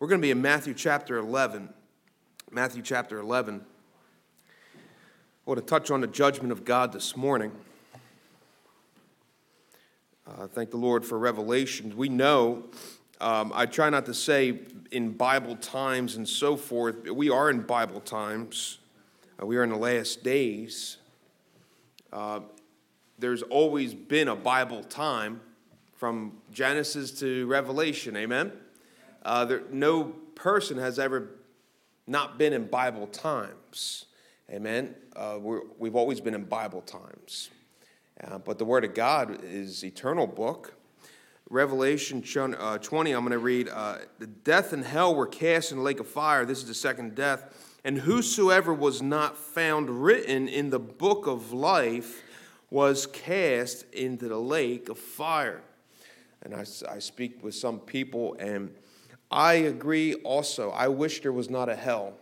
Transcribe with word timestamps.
We're 0.00 0.08
going 0.08 0.20
to 0.20 0.26
be 0.26 0.32
in 0.32 0.42
Matthew 0.42 0.74
chapter 0.74 1.18
11. 1.18 1.68
Matthew 2.50 2.82
chapter 2.82 3.18
11. 3.18 3.64
I 4.74 4.78
want 5.44 5.60
to 5.60 5.64
touch 5.64 5.88
on 5.92 6.00
the 6.00 6.08
judgment 6.08 6.50
of 6.50 6.64
God 6.64 6.92
this 6.92 7.16
morning. 7.16 7.52
Uh, 10.26 10.48
thank 10.48 10.72
the 10.72 10.78
Lord 10.78 11.06
for 11.06 11.16
revelation. 11.16 11.96
We 11.96 12.08
know, 12.08 12.64
um, 13.20 13.52
I 13.54 13.66
try 13.66 13.88
not 13.88 14.04
to 14.06 14.14
say 14.14 14.58
in 14.90 15.12
Bible 15.12 15.54
times 15.54 16.16
and 16.16 16.28
so 16.28 16.56
forth, 16.56 17.08
we 17.08 17.30
are 17.30 17.48
in 17.48 17.60
Bible 17.60 18.00
times. 18.00 18.78
Uh, 19.40 19.46
we 19.46 19.56
are 19.56 19.62
in 19.62 19.70
the 19.70 19.76
last 19.76 20.24
days. 20.24 20.96
Uh, 22.12 22.40
there's 23.20 23.42
always 23.42 23.94
been 23.94 24.26
a 24.26 24.36
Bible 24.36 24.82
time 24.82 25.40
from 25.94 26.32
Genesis 26.52 27.12
to 27.20 27.46
Revelation, 27.46 28.16
amen? 28.16 28.50
Uh, 29.24 29.44
there, 29.44 29.62
no 29.70 30.04
person 30.34 30.78
has 30.78 30.98
ever 30.98 31.30
not 32.06 32.38
been 32.38 32.52
in 32.52 32.66
Bible 32.66 33.06
times, 33.06 34.06
amen? 34.50 34.94
Uh, 35.16 35.38
we 35.40 35.88
have 35.88 35.96
always 35.96 36.20
been 36.20 36.34
in 36.34 36.44
Bible 36.44 36.82
times. 36.82 37.50
Uh, 38.22 38.38
but 38.38 38.58
the 38.58 38.64
Word 38.64 38.84
of 38.84 38.94
God 38.94 39.40
is 39.42 39.84
eternal 39.84 40.26
book. 40.26 40.74
Revelation 41.50 42.22
uh, 42.58 42.78
20, 42.78 43.12
I'm 43.12 43.20
going 43.20 43.32
to 43.32 43.38
read 43.38 43.68
uh, 43.68 43.98
The 44.18 44.26
death 44.26 44.72
and 44.72 44.84
hell 44.84 45.14
were 45.14 45.26
cast 45.26 45.72
in 45.72 45.78
the 45.78 45.84
lake 45.84 46.00
of 46.00 46.08
fire. 46.08 46.44
This 46.44 46.58
is 46.58 46.68
the 46.68 46.74
second 46.74 47.14
death. 47.14 47.78
And 47.84 47.98
whosoever 47.98 48.72
was 48.72 49.02
not 49.02 49.36
found 49.36 50.04
written 50.04 50.48
in 50.48 50.70
the 50.70 50.78
book 50.78 51.26
of 51.26 51.52
life 51.52 52.22
was 52.70 53.06
cast 53.06 53.84
into 53.92 54.28
the 54.28 54.38
lake 54.38 54.88
of 54.88 54.98
fire. 54.98 55.62
And 56.42 56.54
I, 56.54 56.64
I 56.90 56.98
speak 56.98 57.42
with 57.42 57.54
some 57.54 57.78
people, 57.78 58.36
and 58.38 58.74
I 59.34 59.54
agree 59.54 60.14
also. 60.14 60.70
I 60.70 60.86
wish 60.86 61.22
there 61.22 61.32
was 61.32 61.50
not 61.50 61.68
a 61.68 61.74
hell. 61.74 62.12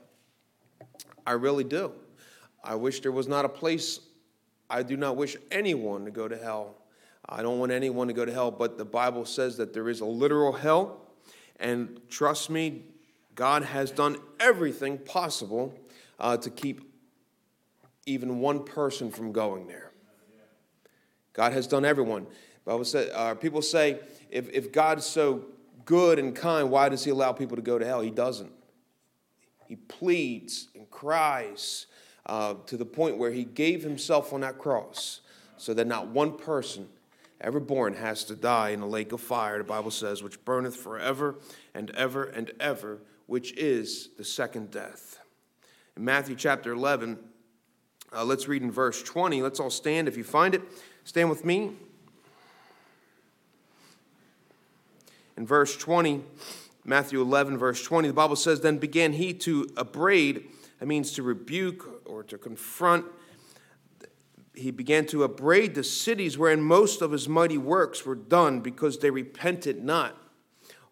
I 1.27 1.33
really 1.33 1.63
do. 1.63 1.93
I 2.65 2.75
wish 2.75 3.01
there 3.01 3.13
was 3.13 3.29
not 3.29 3.45
a 3.45 3.51
place 3.51 4.01
I 4.71 4.83
do 4.83 4.97
not 4.97 5.17
wish 5.17 5.37
anyone 5.51 6.07
to 6.07 6.11
go 6.11 6.27
to 6.27 6.39
hell. 6.39 6.77
I 7.29 7.43
don't 7.43 7.59
want 7.59 7.71
anyone 7.71 8.09
to 8.09 8.15
go 8.15 8.25
to 8.25 8.33
hell, 8.33 8.51
but 8.51 8.79
the 8.79 8.87
Bible 8.87 9.27
says 9.27 9.59
that 9.59 9.75
there 9.75 9.91
is 9.91 10.01
a 10.01 10.07
literal 10.07 10.53
hell. 10.53 11.03
And 11.61 12.01
trust 12.09 12.49
me, 12.49 12.85
God 13.35 13.63
has 13.63 13.91
done 13.91 14.17
everything 14.41 14.97
possible 14.97 15.79
uh, 16.19 16.39
to 16.39 16.49
keep 16.49 16.91
even 18.07 18.41
one 18.41 18.65
person 18.65 19.11
from 19.11 19.33
going 19.33 19.67
there. 19.67 19.91
God 21.35 21.53
has 21.53 21.67
done 21.67 21.85
everyone. 21.85 22.27
Bible 22.65 22.87
said, 22.87 23.11
uh, 23.15 23.35
people 23.35 23.61
say, 23.61 24.01
if, 24.31 24.49
if 24.49 24.73
God 24.73 25.03
so 25.03 25.45
good 25.85 26.19
and 26.19 26.35
kind, 26.35 26.71
why 26.71 26.89
does 26.89 27.05
He 27.05 27.11
allow 27.11 27.33
people 27.33 27.57
to 27.57 27.63
go 27.63 27.79
to 27.79 27.85
hell? 27.85 28.01
He 28.01 28.11
doesn't. 28.11 28.53
He 29.67 29.77
pleads 29.77 30.69
and 30.75 30.91
cries 30.91 31.87
uh, 32.27 32.55
to 32.67 32.77
the 32.77 32.85
point 32.85 33.17
where 33.17 33.31
he 33.31 33.45
gave 33.45 33.83
himself 33.83 34.33
on 34.33 34.43
that 34.43 34.59
cross 34.59 35.21
so 35.57 35.73
that 35.75 35.87
not 35.87 36.09
one 36.09 36.37
person 36.37 36.89
ever 37.41 37.59
born 37.59 37.95
has 37.95 38.25
to 38.25 38.37
die 38.37 38.71
in 38.71 38.81
a 38.81 38.87
lake 38.87 39.13
of 39.13 39.21
fire, 39.21 39.59
the 39.59 39.65
Bible 39.65 39.91
says, 39.91 40.23
which 40.23 40.45
burneth 40.45 40.77
forever 40.77 41.37
and 41.75 41.91
ever 41.93 42.25
and 42.25 42.53
ever, 42.61 42.99
which 43.27 43.53
is 43.55 44.11
the 44.19 44.25
second 44.25 44.71
death. 44.71 45.19
In 45.97 46.05
Matthew 46.05 46.37
chapter 46.37 46.73
11, 46.73 47.19
uh, 48.15 48.25
let's 48.25 48.47
read 48.49 48.63
in 48.63 48.71
verse 48.71 49.03
20. 49.03 49.43
Let's 49.43 49.59
all 49.59 49.71
stand 49.71 50.07
if 50.07 50.17
you 50.17 50.25
find 50.25 50.55
it. 50.55 50.63
Stand 51.05 51.31
with 51.31 51.45
me. 51.45 51.73
In 55.37 55.47
verse 55.47 55.77
20, 55.77 56.23
Matthew 56.85 57.21
11, 57.21 57.59
verse 57.59 57.83
20, 57.83 58.09
the 58.09 58.15
Bible 58.15 58.37
says, 58.37 58.61
Then 58.61 58.79
began 58.79 59.13
he 59.13 59.33
to 59.35 59.69
upbraid, 59.77 60.49
that 60.79 60.87
means 60.87 61.13
to 61.13 61.23
rebuke 61.23 62.03
or 62.05 62.23
to 62.25 62.37
confront. 62.37 63.07
He 64.55 64.71
began 64.71 65.07
to 65.07 65.25
upbraid 65.25 65.75
the 65.75 65.85
cities 65.85 66.37
wherein 66.37 66.61
most 66.61 67.01
of 67.01 67.13
his 67.13 67.29
mighty 67.29 67.57
works 67.57 68.05
were 68.05 68.15
done 68.15 68.61
because 68.61 68.99
they 68.99 69.11
repented 69.11 69.83
not. 69.83 70.17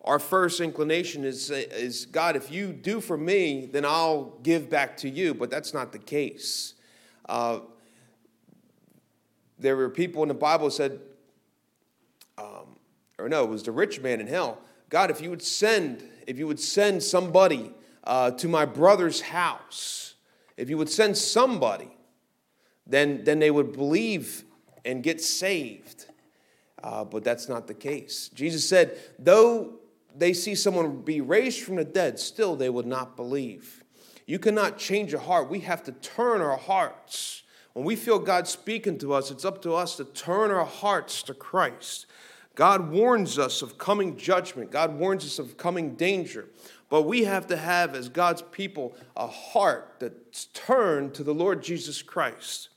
Our 0.03 0.19
first 0.19 0.61
inclination 0.61 1.25
is, 1.25 1.51
is 1.51 2.07
God, 2.07 2.35
if 2.35 2.51
you 2.51 2.73
do 2.73 3.01
for 3.01 3.19
me, 3.19 3.67
then 3.67 3.85
I'll 3.85 4.39
give 4.43 4.71
back 4.71 4.97
to 4.99 5.11
you. 5.11 5.35
But 5.35 5.51
that's 5.51 5.75
not 5.75 5.93
the 5.93 5.99
case. 5.99 6.75
Uh, 7.29 7.61
there 9.59 9.77
were 9.77 9.91
people 9.91 10.23
in 10.23 10.29
the 10.29 10.35
Bible 10.35 10.71
said, 10.71 11.01
um, 12.39 12.70
or 13.21 13.29
no, 13.29 13.45
it 13.45 13.51
was 13.51 13.63
the 13.63 13.73
rich 13.73 14.01
man 14.01 14.21
in 14.21 14.27
hell. 14.27 14.59
God, 14.89 15.11
if 15.11 15.21
you 15.21 15.31
would 15.31 15.43
send, 15.43 16.03
if 16.27 16.39
you 16.39 16.47
would 16.47 16.61
send 16.61 17.03
somebody 17.03 17.73
uh, 18.05 18.33
to 18.33 18.49
my 18.49 18.65
brother's 18.65 19.21
house, 19.21 20.15
if 20.57 20.69
you 20.69 20.77
would 20.77 20.91
send 20.91 21.17
somebody, 21.17 21.91
then, 22.87 23.25
then 23.25 23.39
they 23.39 23.51
would 23.51 23.73
believe 23.73 24.45
and 24.85 25.03
get 25.03 25.21
saved. 25.21 26.07
Uh, 26.83 27.05
but 27.05 27.23
that's 27.23 27.49
not 27.49 27.67
the 27.67 27.75
case. 27.75 28.31
Jesus 28.35 28.69
said, 28.69 28.99
though 29.19 29.75
they 30.17 30.33
see 30.33 30.55
someone 30.55 31.03
be 31.03 31.21
raised 31.21 31.61
from 31.61 31.77
the 31.77 31.85
dead, 31.85 32.19
still 32.19 32.57
they 32.57 32.71
would 32.71 32.87
not 32.87 33.17
believe. 33.17 33.85
You 34.27 34.39
cannot 34.39 34.79
change 34.79 35.13
a 35.13 35.19
heart. 35.19 35.51
We 35.51 35.61
have 35.61 35.83
to 35.85 35.93
turn 35.93 36.41
our 36.41 36.57
hearts. 36.57 37.43
When 37.73 37.85
we 37.85 37.97
feel 37.97 38.19
God 38.19 38.49
speaking 38.49 38.99
to 38.99 39.13
us, 39.13 39.31
it's 39.31 39.45
up 39.45 39.63
to 39.63 39.75
us 39.75 39.97
to 39.97 40.05
turn 40.05 40.51
our 40.51 40.65
hearts 40.65 41.23
to 41.25 41.35
Christ. 41.35 42.07
God 42.55 42.91
warns 42.91 43.39
us 43.39 43.63
of 43.63 43.79
coming 43.79 44.17
judgment, 44.17 44.71
God 44.71 44.99
warns 44.99 45.25
us 45.25 45.39
of 45.39 45.57
coming 45.57 45.95
danger. 45.95 46.49
But 46.89 47.03
we 47.03 47.23
have 47.23 47.47
to 47.47 47.57
have, 47.57 47.95
as 47.95 48.09
God's 48.09 48.43
people, 48.43 48.97
a 49.17 49.29
heart 49.29 49.95
that's 50.01 50.47
turned 50.47 51.15
to 51.15 51.23
the 51.23 51.33
Lord 51.33 51.63
Jesus 51.63 52.03
Christ. 52.03 52.69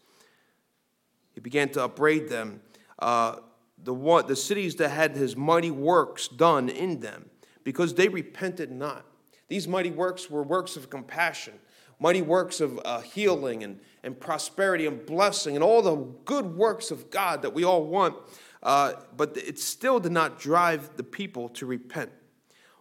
He 1.34 1.42
began 1.42 1.70
to 1.70 1.86
upbraid 1.86 2.30
them, 2.30 2.62
uh, 3.00 3.38
the, 3.84 3.94
one, 3.94 4.28
the 4.28 4.36
cities 4.36 4.76
that 4.76 4.90
had 4.90 5.16
his 5.16 5.36
mighty 5.36 5.72
works 5.72 6.28
done 6.28 6.70
in 6.70 7.00
them, 7.00 7.32
because 7.64 7.96
they 7.96 8.08
repented 8.08 8.72
not. 8.72 9.04
These 9.48 9.68
mighty 9.68 9.92
works 9.92 10.30
were 10.30 10.44
works 10.44 10.78
of 10.78 10.92
compassion, 10.92 11.56
mighty 12.00 12.22
works 12.22 12.62
of 12.62 12.80
uh, 12.86 13.02
healing 13.02 13.64
and, 13.64 13.80
and 14.04 14.20
prosperity 14.20 14.86
and 14.86 15.04
blessing, 15.06 15.56
and 15.56 15.64
all 15.64 15.82
the 15.82 15.96
good 16.24 16.56
works 16.56 16.92
of 16.92 17.10
God 17.10 17.42
that 17.42 17.54
we 17.54 17.64
all 17.64 17.84
want. 17.84 18.16
Uh, 18.64 18.94
but 19.16 19.36
it 19.36 19.60
still 19.60 20.00
did 20.00 20.14
not 20.14 20.40
drive 20.40 20.96
the 20.96 21.04
people 21.04 21.50
to 21.50 21.66
repent. 21.66 22.12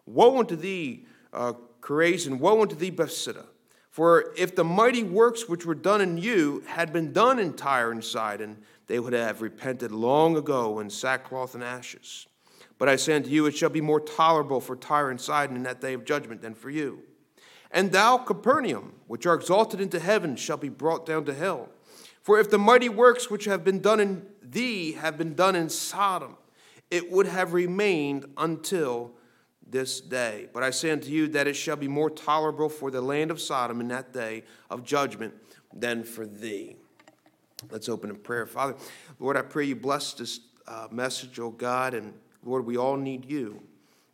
Woe 0.07 0.39
unto 0.39 0.57
thee, 0.57 1.07
uh, 1.33 1.55
Chorazin, 1.81 2.39
woe 2.39 2.63
unto 2.63 2.77
thee, 2.77 2.91
Bethsaida! 2.91 3.47
For 3.91 4.33
if 4.39 4.55
the 4.55 4.65
mighty 4.65 5.03
works 5.03 5.49
which 5.49 5.67
were 5.67 5.75
done 5.75 6.01
in 6.01 6.17
you 6.17 6.63
had 6.67 6.93
been 6.93 7.13
done 7.13 7.39
in 7.39 7.53
Tyre 7.53 7.91
and 7.91 8.03
Sidon, 8.03 8.63
they 8.87 8.99
would 8.99 9.13
have 9.13 9.43
repented 9.43 9.93
long 9.93 10.37
ago 10.37 10.79
in 10.79 10.89
sackcloth 10.89 11.55
and 11.55 11.63
ashes. 11.63 12.27
But 12.79 12.89
I 12.89 12.97
say 12.97 13.15
unto 13.15 13.29
you, 13.29 13.45
it 13.47 13.57
shall 13.57 13.69
be 13.69 13.81
more 13.81 14.01
tolerable 14.01 14.61
for 14.61 14.77
Tyre 14.77 15.11
and 15.11 15.21
Sidon 15.21 15.57
in 15.57 15.63
that 15.65 15.81
day 15.81 15.93
of 15.93 16.05
judgment 16.05 16.41
than 16.41 16.55
for 16.55 16.71
you. 16.71 17.01
And 17.71 17.93
thou, 17.93 18.19
Capernaum, 18.19 18.95
which 19.09 19.27
are 19.27 19.35
exalted 19.35 19.81
into 19.81 19.99
heaven, 19.99 20.37
shall 20.37 20.57
be 20.57 20.69
brought 20.69 21.05
down 21.05 21.25
to 21.27 21.35
hell. 21.35 21.69
For 22.23 22.39
if 22.39 22.51
the 22.51 22.59
mighty 22.59 22.89
works 22.89 23.31
which 23.31 23.45
have 23.47 23.65
been 23.65 23.81
done 23.81 24.01
in 24.01 24.27
thee 24.43 24.93
have 24.93 25.19
been 25.19 25.35
done 25.35 25.57
in 25.57 25.69
Sodom, 25.69 26.37
it 26.91 27.11
would 27.11 27.27
have 27.27 27.53
remained 27.53 28.27
until 28.37 29.13
this 29.69 30.01
day. 30.01 30.49
But 30.53 30.63
I 30.63 30.71
say 30.71 30.91
unto 30.91 31.11
you 31.11 31.27
that 31.29 31.47
it 31.47 31.55
shall 31.55 31.77
be 31.77 31.89
more 31.89 32.11
tolerable 32.11 32.69
for 32.69 32.91
the 32.91 33.01
land 33.01 33.31
of 33.31 33.41
Sodom 33.41 33.81
in 33.81 33.89
that 33.89 34.13
day 34.13 34.45
of 34.71 34.85
judgment 34.85 35.35
than 35.75 36.05
for 36.05 36.27
thee. 36.27 36.77
Let's 37.71 37.89
open 37.89 38.11
in 38.11 38.17
prayer. 38.17 38.47
Father, 38.47 38.77
Lord, 39.19 39.37
I 39.37 39.43
pray 39.43 39.65
you 39.65 39.77
bless 39.77 40.13
this 40.15 40.41
uh, 40.69 40.89
message, 40.91 41.39
oh 41.41 41.51
God, 41.51 41.95
and 41.95 42.13
Lord, 42.45 42.67
we 42.67 42.77
all 42.77 42.97
need 42.97 43.25
you. 43.25 43.63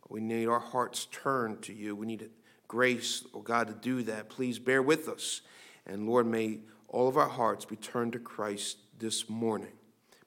We 0.07 0.21
need 0.21 0.47
our 0.47 0.59
hearts 0.59 1.07
turned 1.11 1.61
to 1.63 1.73
you. 1.73 1.95
We 1.95 2.05
need 2.05 2.29
grace, 2.67 3.23
oh 3.33 3.41
God, 3.41 3.67
to 3.67 3.73
do 3.73 4.03
that. 4.03 4.29
Please 4.29 4.57
bear 4.57 4.81
with 4.81 5.07
us. 5.09 5.41
And 5.85 6.07
Lord, 6.07 6.25
may 6.27 6.59
all 6.89 7.07
of 7.07 7.17
our 7.17 7.29
hearts 7.29 7.65
be 7.65 7.75
turned 7.75 8.13
to 8.13 8.19
Christ 8.19 8.77
this 8.97 9.29
morning. 9.29 9.71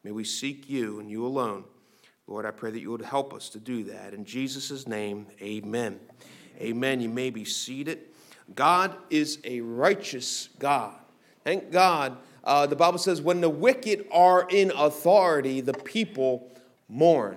May 0.05 0.13
we 0.13 0.25
seek 0.25 0.71
you 0.71 1.01
and 1.01 1.11
you 1.11 1.27
alone. 1.27 1.65
Lord, 2.27 2.47
I 2.47 2.53
pray 2.53 2.71
that 2.71 2.81
you 2.81 2.91
would 2.93 3.03
help 3.03 3.35
us 3.35 3.49
to 3.51 3.59
do 3.59 3.85
that. 3.85 4.15
In 4.15 4.25
Jesus' 4.25 4.87
name, 4.87 5.27
amen. 5.41 5.99
Amen. 6.61 7.01
You 7.01 7.09
may 7.09 7.31
be 7.31 7.45
seated. 7.45 7.99
God 8.55 8.95
is 9.11 9.39
a 9.45 9.61
righteous 9.61 10.49
God. 10.59 10.95
Thank 11.45 11.73
God. 11.73 12.17
Uh, 12.45 12.67
the 12.67 12.77
Bible 12.77 12.99
says, 12.99 13.21
when 13.21 13.41
the 13.41 13.51
wicked 13.51 14.07
are 14.13 14.47
in 14.49 14.71
authority, 14.73 15.61
the 15.61 15.73
people 15.73 16.53
mourn. 16.89 17.37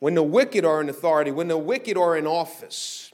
When 0.00 0.14
the 0.14 0.22
wicked 0.22 0.64
are 0.64 0.80
in 0.80 0.88
authority, 0.88 1.30
when 1.30 1.48
the 1.48 1.58
wicked 1.58 1.96
are 1.96 2.16
in 2.16 2.26
office, 2.26 3.12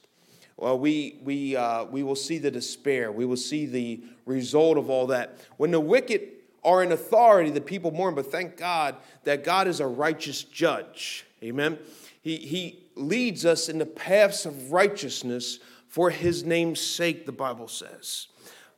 well, 0.56 0.78
we, 0.78 1.18
we, 1.22 1.56
uh, 1.56 1.84
we 1.84 2.02
will 2.02 2.16
see 2.16 2.38
the 2.38 2.50
despair. 2.50 3.10
We 3.10 3.24
will 3.24 3.36
see 3.36 3.66
the 3.66 4.02
result 4.26 4.78
of 4.78 4.90
all 4.90 5.08
that. 5.08 5.38
When 5.56 5.70
the 5.70 5.80
wicked 5.80 6.28
are 6.64 6.82
in 6.82 6.92
authority, 6.92 7.50
the 7.50 7.60
people 7.60 7.90
mourn, 7.90 8.14
but 8.14 8.30
thank 8.30 8.56
God 8.56 8.96
that 9.24 9.44
God 9.44 9.68
is 9.68 9.80
a 9.80 9.86
righteous 9.86 10.42
judge. 10.42 11.26
Amen. 11.42 11.78
He, 12.22 12.36
he 12.36 12.84
leads 12.94 13.44
us 13.44 13.68
in 13.68 13.78
the 13.78 13.86
paths 13.86 14.46
of 14.46 14.72
righteousness 14.72 15.58
for 15.88 16.10
his 16.10 16.42
name's 16.42 16.80
sake, 16.80 17.26
the 17.26 17.32
Bible 17.32 17.68
says. 17.68 18.28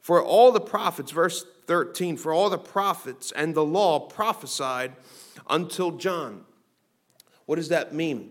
For 0.00 0.22
all 0.22 0.52
the 0.52 0.60
prophets, 0.60 1.12
verse 1.12 1.44
13, 1.66 2.16
for 2.16 2.32
all 2.32 2.50
the 2.50 2.58
prophets 2.58 3.32
and 3.32 3.54
the 3.54 3.64
law 3.64 4.00
prophesied 4.00 4.92
until 5.48 5.92
John. 5.92 6.44
What 7.46 7.56
does 7.56 7.68
that 7.68 7.94
mean? 7.94 8.30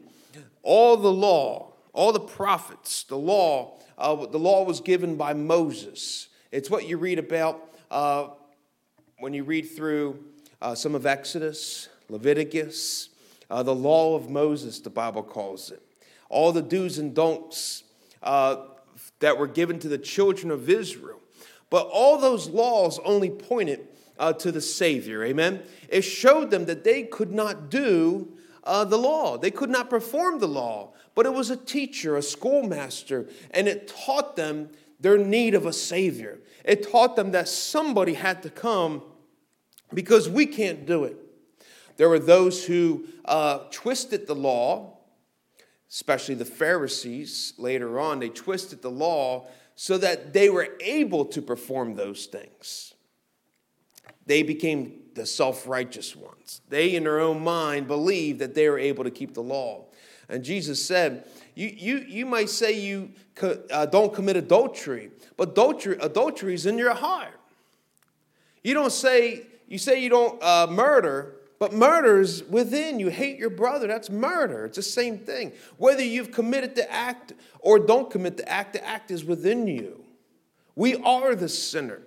All 0.63 0.97
the 0.97 1.11
law, 1.11 1.73
all 1.93 2.11
the 2.11 2.19
prophets, 2.19 3.03
the 3.03 3.17
law, 3.17 3.79
uh, 3.97 4.25
the 4.25 4.37
law 4.37 4.63
was 4.63 4.81
given 4.81 5.15
by 5.15 5.33
Moses. 5.33 6.27
It's 6.55 6.69
what 6.69 6.87
you 6.87 6.95
read 6.95 7.19
about 7.19 7.69
uh, 7.91 8.29
when 9.19 9.33
you 9.33 9.43
read 9.43 9.63
through 9.63 10.23
uh, 10.61 10.73
some 10.73 10.95
of 10.95 11.05
Exodus, 11.05 11.89
Leviticus, 12.07 13.09
uh, 13.49 13.61
the 13.61 13.75
law 13.75 14.15
of 14.15 14.29
Moses, 14.29 14.79
the 14.79 14.89
Bible 14.89 15.21
calls 15.21 15.69
it. 15.69 15.83
All 16.29 16.53
the 16.53 16.61
do's 16.61 16.97
and 16.97 17.13
don'ts 17.13 17.83
uh, 18.23 18.67
that 19.19 19.37
were 19.37 19.47
given 19.47 19.79
to 19.79 19.89
the 19.89 19.97
children 19.97 20.49
of 20.49 20.69
Israel. 20.69 21.19
But 21.69 21.89
all 21.91 22.17
those 22.17 22.47
laws 22.47 23.01
only 23.03 23.31
pointed 23.31 23.89
uh, 24.17 24.31
to 24.31 24.49
the 24.49 24.61
Savior, 24.61 25.25
amen? 25.25 25.61
It 25.89 26.03
showed 26.03 26.51
them 26.51 26.67
that 26.67 26.85
they 26.85 27.03
could 27.03 27.33
not 27.33 27.69
do 27.69 28.29
uh, 28.63 28.85
the 28.85 28.97
law, 28.97 29.37
they 29.37 29.51
could 29.51 29.69
not 29.69 29.89
perform 29.89 30.39
the 30.39 30.47
law, 30.47 30.93
but 31.15 31.25
it 31.25 31.33
was 31.33 31.49
a 31.49 31.57
teacher, 31.57 32.15
a 32.15 32.21
schoolmaster, 32.21 33.27
and 33.51 33.67
it 33.67 33.89
taught 33.89 34.37
them 34.37 34.69
their 35.05 35.19
need 35.19 35.53
of 35.53 35.67
a 35.67 35.71
Savior. 35.71 36.39
It 36.63 36.89
taught 36.89 37.15
them 37.15 37.29
that 37.31 37.47
somebody 37.47 38.15
had 38.15 38.41
to 38.41 38.49
come 38.49 39.03
because 39.93 40.27
we 40.27 40.47
can't 40.47 40.87
do 40.87 41.03
it. 41.03 41.15
There 41.97 42.09
were 42.09 42.17
those 42.17 42.65
who 42.65 43.05
uh, 43.23 43.59
twisted 43.69 44.25
the 44.25 44.33
law, 44.33 44.97
especially 45.91 46.33
the 46.33 46.43
Pharisees 46.43 47.53
later 47.59 47.99
on. 47.99 48.19
They 48.19 48.29
twisted 48.29 48.81
the 48.81 48.89
law 48.89 49.45
so 49.75 49.99
that 49.99 50.33
they 50.33 50.49
were 50.49 50.69
able 50.81 51.25
to 51.25 51.41
perform 51.41 51.93
those 51.93 52.25
things. 52.25 52.95
They 54.25 54.41
became 54.41 55.01
the 55.13 55.27
self 55.27 55.67
righteous 55.67 56.15
ones. 56.15 56.61
They, 56.69 56.95
in 56.95 57.03
their 57.03 57.19
own 57.19 57.43
mind, 57.43 57.87
believed 57.87 58.39
that 58.39 58.55
they 58.55 58.67
were 58.69 58.79
able 58.79 59.03
to 59.03 59.11
keep 59.11 59.35
the 59.35 59.43
law. 59.43 59.85
And 60.27 60.43
Jesus 60.43 60.83
said, 60.83 61.27
You, 61.55 61.73
you, 61.75 61.97
you 62.07 62.25
might 62.25 62.49
say 62.49 62.79
you 62.79 63.11
uh, 63.71 63.85
don't 63.85 64.13
commit 64.13 64.35
adultery, 64.35 65.11
but 65.37 65.49
adultery, 65.49 65.97
adultery 66.01 66.53
is 66.53 66.65
in 66.65 66.77
your 66.77 66.93
heart. 66.93 67.39
You 68.61 68.73
don't 68.73 68.91
say, 68.91 69.43
you 69.67 69.77
say 69.77 70.03
you 70.03 70.09
don't 70.09 70.41
uh, 70.43 70.67
murder, 70.69 71.35
but 71.57 71.71
murder 71.71 72.19
is 72.19 72.43
within. 72.43 72.99
You 72.99 73.07
hate 73.07 73.39
your 73.39 73.49
brother. 73.49 73.87
That's 73.87 74.09
murder. 74.09 74.65
It's 74.65 74.75
the 74.75 74.83
same 74.83 75.17
thing. 75.17 75.53
Whether 75.77 76.03
you've 76.03 76.31
committed 76.31 76.75
the 76.75 76.91
act 76.91 77.33
or 77.59 77.79
don't 77.79 78.11
commit 78.11 78.35
the 78.35 78.49
act, 78.49 78.73
the 78.73 78.85
act 78.85 79.09
is 79.09 79.23
within 79.23 79.65
you. 79.65 80.03
We 80.75 80.97
are 80.97 81.35
the 81.35 81.47
sinner, 81.47 82.01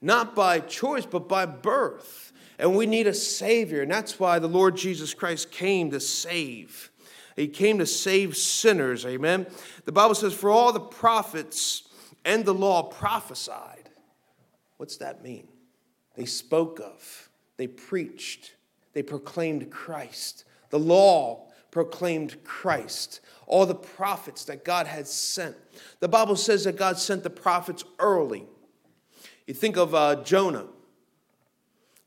not 0.00 0.36
by 0.36 0.60
choice, 0.60 1.04
but 1.04 1.28
by 1.28 1.46
birth. 1.46 2.32
And 2.60 2.76
we 2.76 2.86
need 2.86 3.08
a 3.08 3.14
Savior. 3.14 3.82
And 3.82 3.90
that's 3.90 4.20
why 4.20 4.38
the 4.38 4.48
Lord 4.48 4.76
Jesus 4.76 5.12
Christ 5.12 5.50
came 5.50 5.90
to 5.90 5.98
save. 5.98 6.92
He 7.36 7.48
came 7.48 7.78
to 7.78 7.86
save 7.86 8.36
sinners. 8.36 9.04
Amen. 9.04 9.46
The 9.84 9.92
Bible 9.92 10.14
says, 10.14 10.32
For 10.32 10.50
all 10.50 10.72
the 10.72 10.80
prophets 10.80 11.88
and 12.24 12.44
the 12.44 12.54
law 12.54 12.84
prophesied. 12.84 13.90
What's 14.76 14.96
that 14.98 15.22
mean? 15.22 15.48
They 16.14 16.24
spoke 16.24 16.80
of, 16.80 17.28
they 17.56 17.66
preached, 17.66 18.54
they 18.92 19.02
proclaimed 19.02 19.70
Christ. 19.70 20.44
The 20.70 20.78
law 20.78 21.48
proclaimed 21.70 22.42
Christ. 22.44 23.20
All 23.46 23.66
the 23.66 23.74
prophets 23.74 24.44
that 24.44 24.64
God 24.64 24.86
had 24.86 25.06
sent. 25.06 25.56
The 26.00 26.08
Bible 26.08 26.36
says 26.36 26.64
that 26.64 26.76
God 26.76 26.98
sent 26.98 27.24
the 27.24 27.30
prophets 27.30 27.84
early. 27.98 28.46
You 29.46 29.54
think 29.54 29.76
of 29.76 29.94
uh, 29.94 30.22
Jonah. 30.22 30.66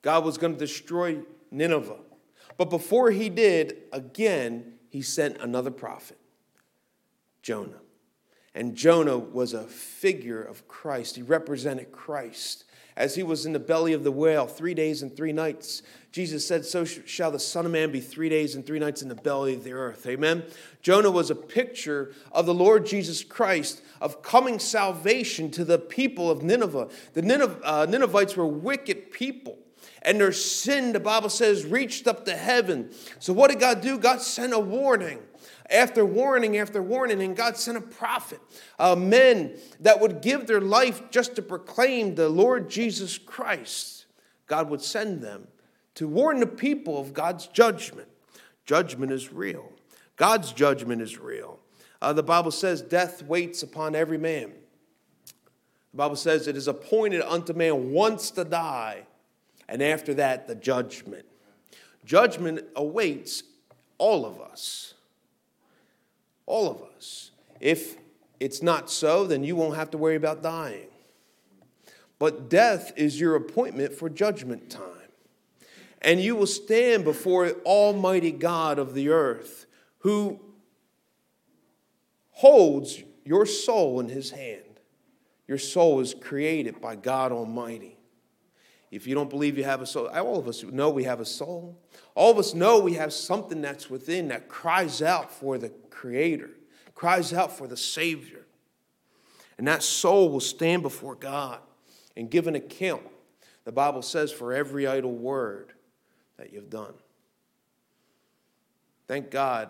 God 0.02 0.24
was 0.24 0.38
going 0.38 0.54
to 0.54 0.60
destroy 0.60 1.20
Nineveh. 1.52 2.00
But 2.58 2.70
before 2.70 3.12
he 3.12 3.30
did, 3.30 3.78
again, 3.92 4.74
he 4.98 5.04
sent 5.04 5.40
another 5.42 5.70
prophet, 5.70 6.18
Jonah. 7.44 7.82
And 8.56 8.74
Jonah 8.74 9.20
was 9.20 9.54
a 9.54 9.62
figure 9.62 10.42
of 10.42 10.68
Christ. 10.68 11.18
He 11.18 11.22
represented 11.22 11.92
Christ 11.92 12.64
as 12.96 13.14
he 13.14 13.22
was 13.22 13.46
in 13.46 13.54
the 13.54 13.60
belly 13.60 13.94
of 13.94 14.04
the 14.04 14.12
whale 14.12 14.48
three 14.48 14.74
days 14.74 15.04
and 15.04 15.16
three 15.16 15.34
nights. 15.34 15.84
Jesus 16.12 16.48
said, 16.48 16.66
So 16.66 16.84
shall 16.84 17.30
the 17.30 17.38
Son 17.38 17.68
of 17.68 17.72
Man 17.72 17.92
be 17.92 18.00
three 18.00 18.28
days 18.28 18.56
and 18.56 18.66
three 18.66 18.80
nights 18.80 19.04
in 19.04 19.08
the 19.08 19.14
belly 19.14 19.54
of 19.54 19.64
the 19.64 19.74
earth. 19.74 20.08
Amen. 20.08 20.44
Jonah 20.82 21.12
was 21.12 21.30
a 21.30 21.36
picture 21.36 22.16
of 22.32 22.48
the 22.48 22.56
Lord 22.56 22.88
Jesus 22.88 23.24
Christ, 23.24 23.84
of 24.02 24.24
coming 24.24 24.58
salvation 24.58 25.52
to 25.52 25.64
the 25.64 25.78
people 25.78 26.32
of 26.32 26.42
Nineveh. 26.42 26.90
The 27.14 27.60
uh, 27.64 27.86
Ninevites 27.88 28.36
were 28.36 28.48
wicked 28.48 29.12
people 29.12 29.60
and 30.02 30.20
their 30.20 30.32
sin, 30.32 30.94
the 30.94 31.00
Bible 31.00 31.30
says, 31.30 31.66
reached 31.66 32.08
up 32.08 32.26
to 32.26 32.36
heaven. 32.36 32.92
So, 33.20 33.34
what 33.34 33.50
did 33.50 33.60
God 33.60 33.82
do? 33.82 33.98
God 33.98 34.22
sent 34.22 34.54
a 34.54 34.60
warning 34.60 35.20
after 35.70 36.06
warning 36.06 36.58
after 36.58 36.82
warning, 36.82 37.22
and 37.22 37.36
God 37.36 37.58
sent 37.58 37.78
a 37.78 37.82
prophet, 37.82 38.40
uh, 38.80 38.96
men 38.96 39.58
that 39.82 40.00
would 40.00 40.22
give 40.22 40.48
their 40.48 40.62
life 40.62 41.10
just 41.12 41.36
to 41.36 41.42
proclaim 41.42 42.16
the 42.16 42.30
Lord 42.30 42.70
Jesus 42.70 43.18
Christ. 43.18 44.06
God 44.48 44.70
would 44.70 44.82
send 44.82 45.22
them 45.22 45.48
to 45.96 46.08
warn 46.08 46.40
the 46.40 46.48
people 46.48 47.00
of 47.00 47.14
God's 47.14 47.48
judgment. 47.48 48.08
Judgment 48.66 49.12
is 49.12 49.32
real, 49.32 49.72
God's 50.16 50.52
judgment 50.52 51.02
is 51.02 51.18
real. 51.18 51.60
Uh, 52.02 52.14
the 52.14 52.24
Bible 52.24 52.52
says, 52.52 52.82
Death 52.82 53.24
waits 53.24 53.64
upon 53.64 53.96
every 53.96 54.20
man. 54.20 54.54
The 55.92 55.98
Bible 55.98 56.16
says, 56.16 56.48
It 56.48 56.56
is 56.56 56.68
appointed 56.68 57.22
unto 57.22 57.54
man 57.54 57.92
once 57.92 58.30
to 58.32 58.44
die, 58.44 59.08
and 59.68 59.82
after 59.82 60.14
that, 60.16 60.48
the 60.48 60.56
judgment. 60.56 61.26
Judgment 62.06 62.64
awaits 62.76 63.44
all 63.98 64.26
of 64.26 64.40
us. 64.40 64.94
All 66.46 66.70
of 66.70 66.82
us. 66.96 67.32
If 67.60 67.98
it's 68.40 68.62
not 68.62 68.90
so, 68.90 69.26
then 69.26 69.44
you 69.44 69.56
won't 69.56 69.76
have 69.76 69.92
to 69.92 69.98
worry 69.98 70.16
about 70.16 70.42
dying. 70.42 70.88
But 72.20 72.50
death 72.50 72.94
is 72.96 73.20
your 73.20 73.36
appointment 73.36 73.94
for 73.94 74.10
judgment 74.10 74.70
time. 74.70 74.84
And 76.02 76.22
you 76.22 76.36
will 76.36 76.48
stand 76.48 77.04
before 77.04 77.50
Almighty 77.66 78.32
God 78.32 78.80
of 78.80 78.94
the 78.94 79.10
earth, 79.10 79.66
who 80.00 80.40
holds 82.30 83.04
your 83.26 83.46
soul 83.46 84.00
in 84.00 84.10
his 84.10 84.32
hand. 84.32 84.62
Your 85.48 85.58
soul 85.58 86.00
is 86.00 86.14
created 86.14 86.80
by 86.80 86.96
God 86.96 87.32
Almighty. 87.32 87.97
If 88.90 89.06
you 89.06 89.16
don't 89.16 89.30
believe 89.30 89.58
you 89.58 89.66
have 89.66 89.82
a 89.82 89.86
soul, 89.86 90.08
all 90.08 90.40
of 90.40 90.48
us 90.48 90.64
know 90.64 90.90
we 90.90 91.04
have 91.04 91.20
a 91.20 91.26
soul. 91.26 91.78
All 92.16 92.32
of 92.32 92.38
us 92.38 92.54
know 92.54 92.80
we 92.80 92.94
have 92.94 93.12
something 93.12 93.62
that's 93.62 93.90
within 93.90 94.30
that 94.30 94.48
cries 94.48 95.02
out 95.02 95.32
for 95.32 95.58
the 95.58 95.70
Creator, 95.90 96.52
cries 96.96 97.34
out 97.34 97.58
for 97.58 97.68
the 97.68 97.76
Savior. 97.76 98.46
And 99.58 99.68
that 99.68 99.84
soul 99.84 100.30
will 100.30 100.40
stand 100.40 100.84
before 100.84 101.16
God 101.16 101.60
and 102.16 102.30
give 102.30 102.48
an 102.48 102.56
account, 102.56 103.04
the 103.66 103.72
Bible 103.72 104.02
says, 104.02 104.32
for 104.32 104.54
every 104.54 104.88
idle 104.88 105.12
word 105.12 105.74
that 106.38 106.54
you've 106.54 106.70
done. 106.70 106.94
Thank 109.08 109.32
God 109.32 109.70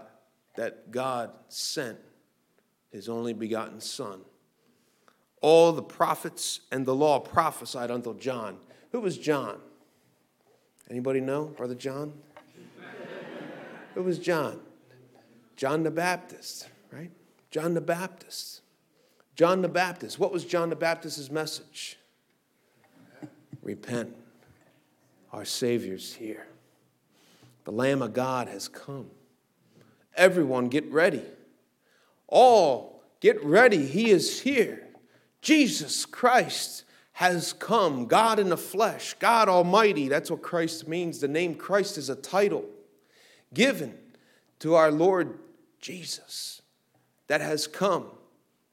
that 0.55 0.91
God 0.91 1.31
sent 1.47 1.97
his 2.91 3.09
only 3.09 3.33
begotten 3.33 3.79
Son. 3.79 4.21
All 5.41 5.71
the 5.71 5.83
prophets 5.83 6.61
and 6.71 6.85
the 6.85 6.95
law 6.95 7.19
prophesied 7.19 7.91
until 7.91 8.15
John. 8.15 8.57
Who 8.97 9.01
was 9.01 9.19
John? 9.19 9.59
Anybody 10.89 11.21
know, 11.21 11.43
Brother 11.45 11.75
John? 11.75 12.13
Who 13.93 14.01
was 14.01 14.17
John? 14.17 14.59
John 15.55 15.83
the 15.83 15.91
Baptist, 15.91 16.67
right? 16.91 17.11
John 17.51 17.75
the 17.75 17.81
Baptist. 17.81 18.61
John 19.35 19.61
the 19.61 19.69
Baptist. 19.69 20.17
What 20.17 20.33
was 20.33 20.45
John 20.45 20.71
the 20.71 20.75
Baptist's 20.75 21.29
message? 21.29 21.99
Repent. 23.61 24.15
Our 25.31 25.45
Savior's 25.45 26.15
here. 26.15 26.47
The 27.65 27.71
Lamb 27.71 28.01
of 28.01 28.15
God 28.15 28.47
has 28.47 28.67
come. 28.67 29.11
Everyone, 30.15 30.69
get 30.69 30.91
ready. 30.91 31.21
All, 32.27 33.03
get 33.19 33.43
ready. 33.45 33.85
He 33.85 34.09
is 34.09 34.41
here. 34.41 34.87
Jesus 35.43 36.03
Christ 36.03 36.83
has 37.17 37.51
come. 37.51 38.05
God 38.05 38.37
in 38.37 38.49
the 38.49 38.55
flesh, 38.55 39.15
God 39.15 39.49
Almighty. 39.49 40.07
That's 40.07 40.29
what 40.29 40.43
Christ 40.43 40.87
means. 40.87 41.19
The 41.19 41.27
name 41.27 41.55
Christ 41.55 41.97
is 41.97 42.09
a 42.11 42.15
title 42.15 42.63
given 43.51 43.97
to 44.59 44.75
our 44.75 44.91
Lord 44.91 45.39
Jesus 45.81 46.61
that 47.25 47.41
has 47.41 47.65
come 47.65 48.05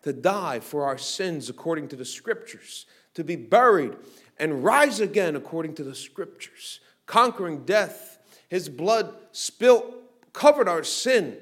to 0.02 0.12
die 0.12 0.60
for 0.60 0.84
our 0.84 0.98
sins 0.98 1.48
according 1.48 1.88
to 1.88 1.96
the 1.96 2.04
scriptures, 2.04 2.84
to 3.14 3.24
be 3.24 3.34
buried 3.34 3.96
and 4.38 4.62
rise 4.62 5.00
again 5.00 5.36
according 5.36 5.74
to 5.76 5.82
the 5.82 5.94
scriptures, 5.94 6.80
conquering 7.06 7.64
death. 7.64 8.18
His 8.50 8.68
blood 8.68 9.14
spilt, 9.32 9.86
covered 10.34 10.68
our 10.68 10.84
sin, 10.84 11.38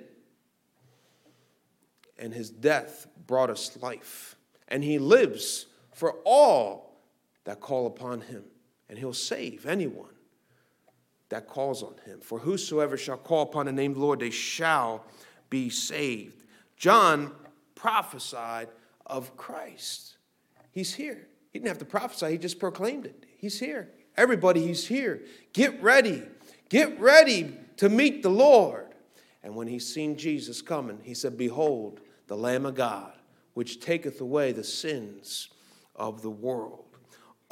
and 2.16 2.32
his 2.32 2.48
death 2.48 3.08
brought 3.26 3.50
us 3.50 3.76
life. 3.82 4.36
And 4.68 4.84
he 4.84 5.00
lives 5.00 5.66
for 5.92 6.12
all 6.24 6.91
that 7.44 7.60
call 7.60 7.86
upon 7.86 8.22
him, 8.22 8.44
and 8.88 8.98
he'll 8.98 9.12
save 9.12 9.66
anyone 9.66 10.14
that 11.28 11.48
calls 11.48 11.82
on 11.82 11.94
him. 12.04 12.20
For 12.20 12.38
whosoever 12.38 12.96
shall 12.96 13.16
call 13.16 13.42
upon 13.42 13.66
the 13.66 13.72
name 13.72 13.92
of 13.92 13.98
the 13.98 14.04
Lord, 14.04 14.20
they 14.20 14.30
shall 14.30 15.04
be 15.48 15.70
saved. 15.70 16.44
John 16.76 17.32
prophesied 17.74 18.68
of 19.06 19.36
Christ. 19.36 20.16
He's 20.72 20.94
here. 20.94 21.26
He 21.50 21.58
didn't 21.58 21.68
have 21.68 21.78
to 21.78 21.84
prophesy, 21.84 22.32
he 22.32 22.38
just 22.38 22.58
proclaimed 22.58 23.06
it. 23.06 23.24
He's 23.36 23.58
here. 23.58 23.90
Everybody, 24.16 24.66
he's 24.66 24.86
here. 24.86 25.22
Get 25.52 25.82
ready. 25.82 26.22
Get 26.68 26.98
ready 27.00 27.56
to 27.78 27.88
meet 27.88 28.22
the 28.22 28.30
Lord. 28.30 28.94
And 29.42 29.56
when 29.56 29.66
he 29.66 29.78
seen 29.78 30.16
Jesus 30.16 30.62
coming, 30.62 31.00
he 31.02 31.14
said, 31.14 31.36
Behold, 31.36 32.00
the 32.26 32.36
Lamb 32.36 32.66
of 32.66 32.74
God, 32.74 33.12
which 33.54 33.80
taketh 33.80 34.20
away 34.20 34.52
the 34.52 34.64
sins 34.64 35.48
of 35.96 36.22
the 36.22 36.30
world. 36.30 36.91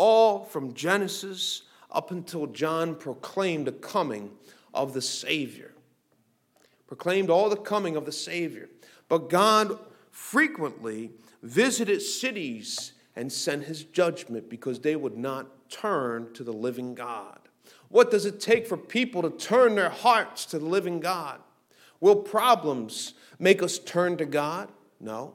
All 0.01 0.45
from 0.45 0.73
Genesis 0.73 1.65
up 1.91 2.11
until 2.11 2.47
John 2.47 2.95
proclaimed 2.95 3.67
the 3.67 3.73
coming 3.73 4.31
of 4.73 4.95
the 4.95 5.03
Savior. 5.03 5.75
Proclaimed 6.87 7.29
all 7.29 7.51
the 7.51 7.57
coming 7.57 7.97
of 7.97 8.07
the 8.07 8.13
Savior. 8.13 8.71
But 9.11 9.29
God 9.29 9.79
frequently 10.11 11.11
visited 11.43 12.01
cities 12.01 12.95
and 13.15 13.31
sent 13.31 13.65
his 13.65 13.85
judgment 13.85 14.49
because 14.49 14.81
they 14.81 14.97
would 14.97 15.19
not 15.19 15.69
turn 15.69 16.33
to 16.33 16.45
the 16.45 16.53
living 16.53 16.95
God. 16.95 17.41
What 17.91 18.11
does 18.11 18.25
it 18.25 18.41
take 18.41 18.67
for 18.67 18.79
people 18.79 19.21
to 19.21 19.29
turn 19.29 19.75
their 19.75 19.91
hearts 19.91 20.47
to 20.47 20.59
the 20.59 20.65
living 20.65 21.01
God? 21.01 21.41
Will 22.01 22.17
problems 22.17 23.13
make 23.39 23.63
us 23.63 23.79
turn 23.79 24.17
to 24.17 24.25
God? 24.25 24.71
No. 24.99 25.35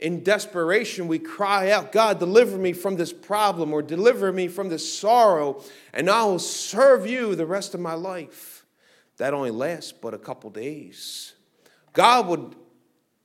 In 0.00 0.22
desperation, 0.24 1.08
we 1.08 1.18
cry 1.18 1.70
out, 1.70 1.92
God, 1.92 2.18
deliver 2.18 2.56
me 2.56 2.72
from 2.72 2.96
this 2.96 3.12
problem 3.12 3.72
or 3.72 3.82
deliver 3.82 4.32
me 4.32 4.48
from 4.48 4.68
this 4.68 4.98
sorrow, 4.98 5.62
and 5.92 6.08
I 6.08 6.24
will 6.24 6.38
serve 6.38 7.06
you 7.06 7.34
the 7.34 7.46
rest 7.46 7.74
of 7.74 7.80
my 7.80 7.94
life. 7.94 8.64
That 9.18 9.34
only 9.34 9.50
lasts 9.50 9.92
but 9.92 10.14
a 10.14 10.18
couple 10.18 10.48
days. 10.48 11.34
God 11.92 12.28
would 12.28 12.56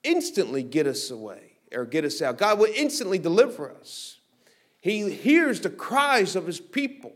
instantly 0.04 0.64
get 0.64 0.86
us 0.86 1.12
away 1.12 1.54
or 1.74 1.86
get 1.86 2.04
us 2.04 2.22
out. 2.22 2.38
God 2.38 2.60
would 2.60 2.72
instantly 2.72 3.20
deliver 3.20 3.72
us. 3.72 4.20
He 4.82 5.10
hears 5.10 5.62
the 5.62 5.70
cries 5.70 6.36
of 6.36 6.46
his 6.46 6.60
people. 6.60 7.14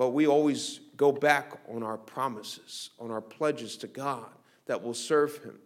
But 0.00 0.10
we 0.10 0.26
always 0.26 0.80
go 0.96 1.12
back 1.12 1.52
on 1.68 1.82
our 1.82 1.98
promises, 1.98 2.90
on 2.98 3.10
our 3.10 3.20
pledges 3.20 3.76
to 3.78 3.86
God 3.86 4.30
that 4.64 4.82
will 4.82 4.94
serve 4.94 5.36
Him. 5.44 5.58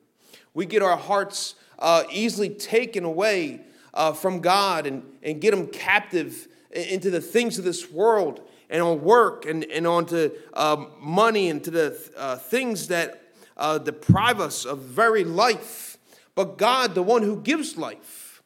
We 0.53 0.67
get 0.67 0.83
our 0.83 0.97
hearts 0.97 1.55
uh, 1.79 2.05
easily 2.11 2.51
taken 2.51 3.05
away 3.05 3.61
uh, 3.93 4.13
from 4.13 4.41
God 4.41 4.87
and, 4.87 5.03
and 5.23 5.41
get 5.41 5.53
them 5.53 5.67
captive 5.69 6.49
into 6.71 7.11
the 7.11 7.21
things 7.21 7.59
of 7.59 7.65
this 7.65 7.91
world 7.91 8.41
and 8.71 8.83
on 8.83 9.03
work 9.03 9.47
and, 9.47 9.65
and 9.65 9.87
onto 9.87 10.31
um, 10.55 10.91
money 11.01 11.49
and 11.51 11.63
to 11.65 11.71
the 11.71 12.11
uh, 12.17 12.37
things 12.37 12.89
that 12.89 13.23
uh, 13.57 13.79
deprive 13.79 14.41
us 14.41 14.65
of 14.65 14.81
very 14.81 15.25
life. 15.25 15.99
But 16.35 16.59
God, 16.59 16.95
the 16.95 17.03
one 17.03 17.23
who 17.23 17.41
gives 17.41 17.77
life, 17.77 18.43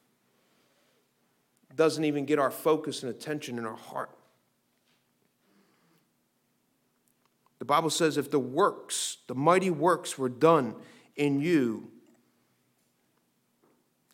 doesn't 1.75 2.05
even 2.05 2.25
get 2.25 2.39
our 2.39 2.51
focus 2.51 3.03
and 3.03 3.11
attention 3.11 3.57
in 3.57 3.65
our 3.65 3.77
heart. 3.77 4.11
The 7.61 7.65
Bible 7.65 7.91
says, 7.91 8.17
if 8.17 8.31
the 8.31 8.39
works, 8.39 9.19
the 9.29 9.35
mighty 9.35 9.71
works 9.71 10.19
were 10.19 10.29
done 10.29 10.75
in 11.19 11.41
you, 11.41 11.91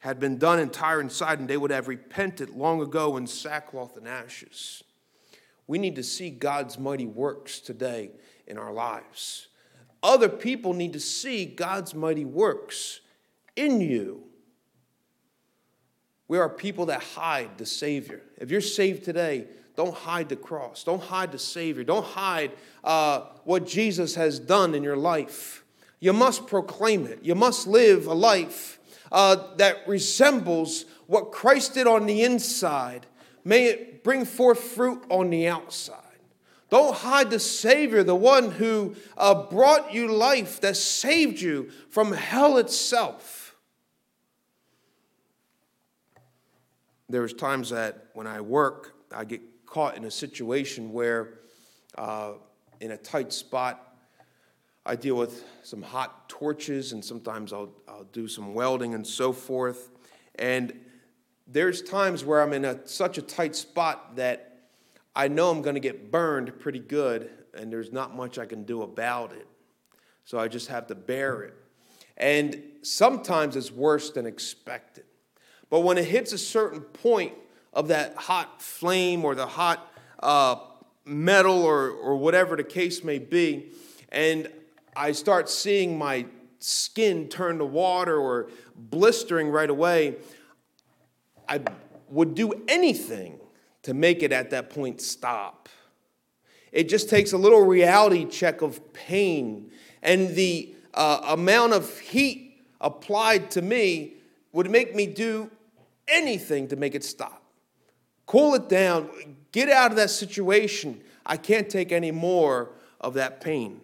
had 0.01 0.19
been 0.21 0.37
done 0.37 0.59
in 0.59 0.69
Tyre 0.69 1.01
and 1.01 1.11
Sidon, 1.11 1.47
they 1.47 1.57
would 1.57 1.71
have 1.71 1.89
repented 1.89 2.51
long 2.51 2.83
ago 2.83 3.17
in 3.17 3.27
sackcloth 3.27 3.97
and 3.97 4.07
ashes. 4.07 4.83
We 5.67 5.79
need 5.79 5.97
to 5.97 6.03
see 6.03 6.29
God's 6.29 6.79
mighty 6.79 7.07
works 7.07 7.59
today 7.61 8.11
in 8.47 8.59
our 8.59 8.73
lives. 8.73 9.49
Other 10.03 10.29
people 10.29 10.75
need 10.75 10.93
to 10.93 11.01
see 11.01 11.47
God's 11.47 11.95
mighty 11.95 12.27
works 12.27 13.01
in 13.57 13.81
you. 13.81 14.25
We 16.29 16.39
are 16.39 16.51
people 16.51 16.87
that 16.87 17.03
hide 17.03 17.57
the 17.57 17.65
Savior. 17.65 18.21
If 18.37 18.51
you're 18.51 18.61
saved 18.61 19.05
today, 19.05 19.47
don't 19.77 19.95
hide 19.95 20.29
the 20.29 20.37
cross. 20.37 20.85
Don't 20.85 21.03
hide 21.03 21.33
the 21.33 21.39
Savior. 21.39 21.83
Don't 21.83 22.05
hide 22.05 22.53
uh, 22.83 23.23
what 23.45 23.67
Jesus 23.67 24.15
has 24.15 24.39
done 24.39 24.75
in 24.75 24.83
your 24.83 24.97
life. 24.97 25.64
You 26.05 26.13
must 26.13 26.47
proclaim 26.47 27.07
it. 27.07 27.21
You 27.23 27.35
must 27.35 27.67
live 27.67 28.07
a 28.07 28.13
life 28.13 28.79
uh, 29.11 29.55
that 29.57 29.89
resembles 29.89 30.85
what 31.07 31.33
Christ 31.33 31.73
did 31.73 31.87
on 31.87 32.05
the 32.05 32.25
inside. 32.25 33.07
May 33.43 33.69
it 33.69 34.05
bring 34.05 34.27
forth 34.27 34.59
fruit 34.59 35.03
on 35.09 35.31
the 35.31 35.49
outside. 35.49 35.97
Don't 36.69 36.95
hide 36.95 37.31
the 37.31 37.41
Savior, 37.41 38.03
the 38.03 38.15
one 38.15 38.51
who 38.51 38.97
uh, 39.17 39.45
brought 39.45 39.95
you 39.95 40.13
life, 40.13 40.61
that 40.61 40.77
saved 40.77 41.41
you 41.41 41.71
from 41.89 42.13
hell 42.13 42.59
itself. 42.59 43.57
There's 47.09 47.33
times 47.33 47.71
that 47.71 48.09
when 48.13 48.27
I 48.27 48.43
work, 48.43 48.95
I 49.11 49.25
get 49.25 49.41
caught 49.65 49.97
in 49.97 50.05
a 50.05 50.11
situation 50.11 50.93
where, 50.93 51.39
uh, 51.97 52.33
in 52.83 52.91
a 52.91 52.99
tight 52.99 53.33
spot, 53.33 53.94
I 54.87 54.97
deal 54.97 55.15
with 55.15 55.45
some 55.63 55.81
hot 55.81 56.29
torches, 56.29 56.93
and 56.93 57.03
sometimes 57.03 57.53
I'll, 57.53 57.73
I'll 57.89 58.05
do 58.13 58.29
some 58.29 58.53
welding 58.53 58.95
and 58.95 59.07
so 59.07 59.33
forth. 59.33 59.91
And 60.35 60.79
there's 61.47 61.81
times 61.81 62.23
where 62.25 62.43
I'm 62.43 62.53
in 62.53 62.67
a, 62.67 62.87
such 62.87 63.17
a 63.17 63.23
tight 63.23 63.57
spot 63.57 64.17
that 64.17 64.69
I 65.17 65.29
know 65.29 65.51
I'm 65.51 65.63
going 65.63 65.75
to 65.75 65.81
get 65.81 66.11
burned 66.11 66.59
pretty 66.59 66.81
good, 66.81 67.31
and 67.55 67.73
there's 67.73 67.93
not 67.93 68.15
much 68.15 68.39
I 68.39 68.45
can 68.45 68.65
do 68.65 68.83
about 68.83 69.33
it. 69.33 69.47
So 70.27 70.39
I 70.39 70.49
just 70.49 70.69
have 70.69 70.87
to 70.89 70.95
bear 70.95 71.43
it. 71.43 71.55
And 72.17 72.63
sometimes 72.83 73.57
it's 73.57 73.73
worse 73.73 74.11
than 74.11 74.27
expected. 74.27 75.05
But 75.71 75.81
when 75.81 75.97
it 75.97 76.05
hits 76.05 76.33
a 76.33 76.39
certain 76.39 76.81
point 76.81 77.33
of 77.73 77.89
that 77.89 78.17
hot 78.17 78.61
flame 78.61 79.25
or 79.25 79.35
the 79.35 79.47
hot 79.47 79.93
uh, 80.23 80.57
metal 81.07 81.63
or, 81.63 81.91
or 81.91 82.17
whatever 82.17 82.55
the 82.55 82.65
case 82.65 83.03
may 83.03 83.19
be, 83.19 83.71
and 84.11 84.49
I 84.97 85.13
start 85.13 85.49
seeing 85.49 85.99
my 85.99 86.27
skin 86.59 87.29
turn 87.29 87.59
to 87.59 87.65
water 87.65 88.17
or 88.17 88.49
blistering 88.75 89.51
right 89.51 89.69
away, 89.69 90.17
I 91.49 91.61
would 92.09 92.35
do 92.35 92.53
anything 92.69 93.39
to 93.83 93.93
make 93.93 94.23
it 94.23 94.33
at 94.33 94.51
that 94.51 94.71
point 94.71 95.01
stop. 95.01 95.69
It 96.73 96.89
just 96.89 97.09
takes 97.09 97.33
a 97.33 97.39
little 97.39 97.61
reality 97.61 98.25
check 98.25 98.63
of 98.63 98.93
pain, 98.93 99.71
and 100.03 100.35
the 100.35 100.75
uh, 100.95 101.21
amount 101.29 101.75
of 101.75 101.99
heat 101.99 102.65
applied 102.81 103.51
to 103.53 103.63
me 103.63 104.15
would 104.53 104.71
make 104.71 104.95
me 104.95 105.07
do 105.07 105.51
anything 106.09 106.69
to 106.69 106.77
make 106.77 106.95
it 106.95 107.05
stop. 107.05 107.43
Cool 108.27 108.55
it 108.55 108.69
down. 108.69 109.37
Get 109.53 109.69
out 109.69 109.91
of 109.91 109.97
that 109.99 110.11
situation. 110.11 111.01
I 111.27 111.37
can't 111.37 111.69
take 111.69 111.93
any 111.93 112.11
more 112.11 112.71
of 113.01 113.15
that 113.15 113.41
pain. 113.41 113.81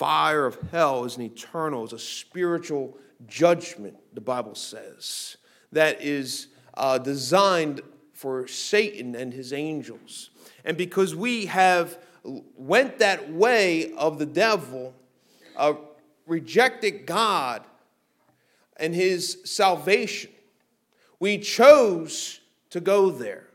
Fire 0.00 0.46
of 0.46 0.56
hell 0.70 1.04
is 1.04 1.18
an 1.18 1.22
eternal, 1.24 1.84
is 1.84 1.92
a 1.92 1.98
spiritual 1.98 2.96
judgment, 3.26 3.98
the 4.14 4.20
Bible 4.22 4.54
says, 4.54 5.36
that 5.72 6.00
is 6.00 6.46
uh, 6.72 6.96
designed 6.96 7.82
for 8.14 8.48
Satan 8.48 9.14
and 9.14 9.30
his 9.30 9.52
angels. 9.52 10.30
And 10.64 10.78
because 10.78 11.14
we 11.14 11.44
have 11.44 11.98
went 12.56 13.00
that 13.00 13.30
way 13.30 13.92
of 13.92 14.18
the 14.18 14.24
devil, 14.24 14.94
uh, 15.54 15.74
rejected 16.26 17.04
God 17.04 17.62
and 18.78 18.94
his 18.94 19.40
salvation, 19.44 20.30
we 21.18 21.36
chose 21.36 22.40
to 22.70 22.80
go 22.80 23.10
there. 23.10 23.48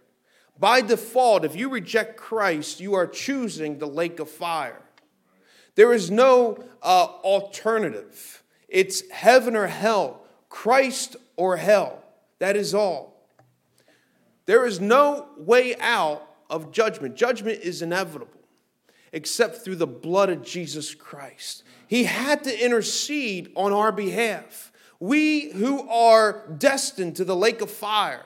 By 0.60 0.82
default, 0.82 1.44
if 1.44 1.56
you 1.56 1.70
reject 1.70 2.18
Christ, 2.18 2.80
you 2.80 2.94
are 2.94 3.08
choosing 3.08 3.80
the 3.80 3.88
lake 3.88 4.20
of 4.20 4.30
fire. 4.30 4.85
There 5.76 5.94
is 5.94 6.10
no 6.10 6.58
uh, 6.82 7.06
alternative. 7.24 8.44
It's 8.68 9.10
heaven 9.12 9.56
or 9.56 9.68
hell, 9.68 10.22
Christ 10.50 11.16
or 11.36 11.58
hell. 11.58 12.04
That 12.40 12.56
is 12.56 12.74
all. 12.74 13.14
There 14.46 14.66
is 14.66 14.80
no 14.80 15.28
way 15.38 15.76
out 15.80 16.28
of 16.50 16.72
judgment. 16.72 17.16
Judgment 17.16 17.62
is 17.62 17.82
inevitable 17.82 18.30
except 19.12 19.64
through 19.64 19.78
the 19.78 19.88
blood 19.88 20.30
of 20.30 20.44
Jesus 20.44 20.94
Christ. 20.94 21.64
He 21.88 22.04
had 22.04 22.44
to 22.44 22.64
intercede 22.64 23.52
on 23.56 23.72
our 23.72 23.92
behalf. 23.92 24.72
We 25.00 25.52
who 25.52 25.88
are 25.90 26.46
destined 26.58 27.16
to 27.18 27.26
the 27.26 27.36
lake 27.36 27.62
of 27.62 27.72
fire 27.72 28.26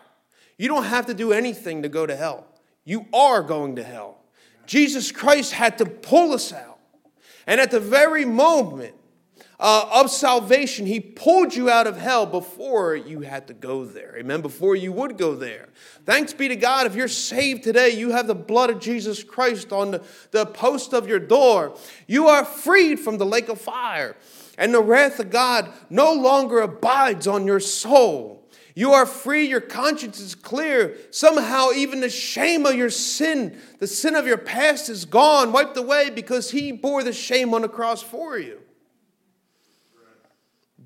you 0.59 0.67
don't 0.67 0.83
have 0.83 1.05
to 1.05 1.13
do 1.13 1.31
anything 1.31 1.83
to 1.83 1.89
go 1.89 2.05
to 2.05 2.15
hell. 2.15 2.45
You 2.83 3.05
are 3.13 3.41
going 3.41 3.77
to 3.77 3.83
hell. 3.83 4.17
Jesus 4.65 5.09
Christ 5.09 5.53
had 5.53 5.77
to 5.77 5.85
pull 5.85 6.33
us 6.33 6.51
out. 6.51 6.78
And 7.49 7.59
at 7.59 7.71
the 7.71 7.81
very 7.81 8.23
moment 8.23 8.93
uh, 9.59 9.89
of 9.91 10.09
salvation. 10.09 10.85
He 10.85 10.99
pulled 10.99 11.53
you 11.53 11.69
out 11.69 11.85
of 11.85 11.97
hell 11.97 12.25
before 12.25 12.95
you 12.95 13.21
had 13.21 13.47
to 13.47 13.53
go 13.53 13.83
there. 13.83 14.15
Amen. 14.17 14.41
Before 14.41 14.75
you 14.75 14.91
would 14.93 15.17
go 15.17 15.35
there. 15.35 15.67
Thanks 16.05 16.33
be 16.33 16.47
to 16.47 16.55
God. 16.55 16.87
If 16.87 16.95
you're 16.95 17.07
saved 17.07 17.63
today, 17.63 17.89
you 17.89 18.11
have 18.11 18.27
the 18.27 18.35
blood 18.35 18.69
of 18.69 18.79
Jesus 18.79 19.23
Christ 19.23 19.73
on 19.73 19.91
the, 19.91 20.03
the 20.31 20.45
post 20.45 20.93
of 20.93 21.07
your 21.07 21.19
door. 21.19 21.75
You 22.07 22.27
are 22.27 22.45
freed 22.45 22.99
from 22.99 23.17
the 23.17 23.25
lake 23.25 23.49
of 23.49 23.59
fire. 23.59 24.15
And 24.57 24.73
the 24.73 24.81
wrath 24.81 25.19
of 25.19 25.29
God 25.29 25.71
no 25.89 26.13
longer 26.13 26.59
abides 26.59 27.27
on 27.27 27.45
your 27.45 27.59
soul. 27.59 28.38
You 28.79 28.93
are 28.93 29.05
free, 29.05 29.45
your 29.45 29.59
conscience 29.59 30.21
is 30.21 30.35
clear. 30.35 30.95
Somehow, 31.11 31.71
even 31.75 31.99
the 31.99 32.09
shame 32.09 32.65
of 32.65 32.75
your 32.75 32.89
sin, 32.89 33.59
the 33.79 33.87
sin 33.87 34.15
of 34.15 34.25
your 34.25 34.37
past 34.37 34.87
is 34.87 35.03
gone, 35.03 35.51
wiped 35.51 35.75
away 35.75 36.09
because 36.09 36.51
He 36.51 36.71
bore 36.71 37.03
the 37.03 37.11
shame 37.11 37.53
on 37.53 37.61
the 37.61 37.67
cross 37.67 38.01
for 38.01 38.39
you 38.39 38.61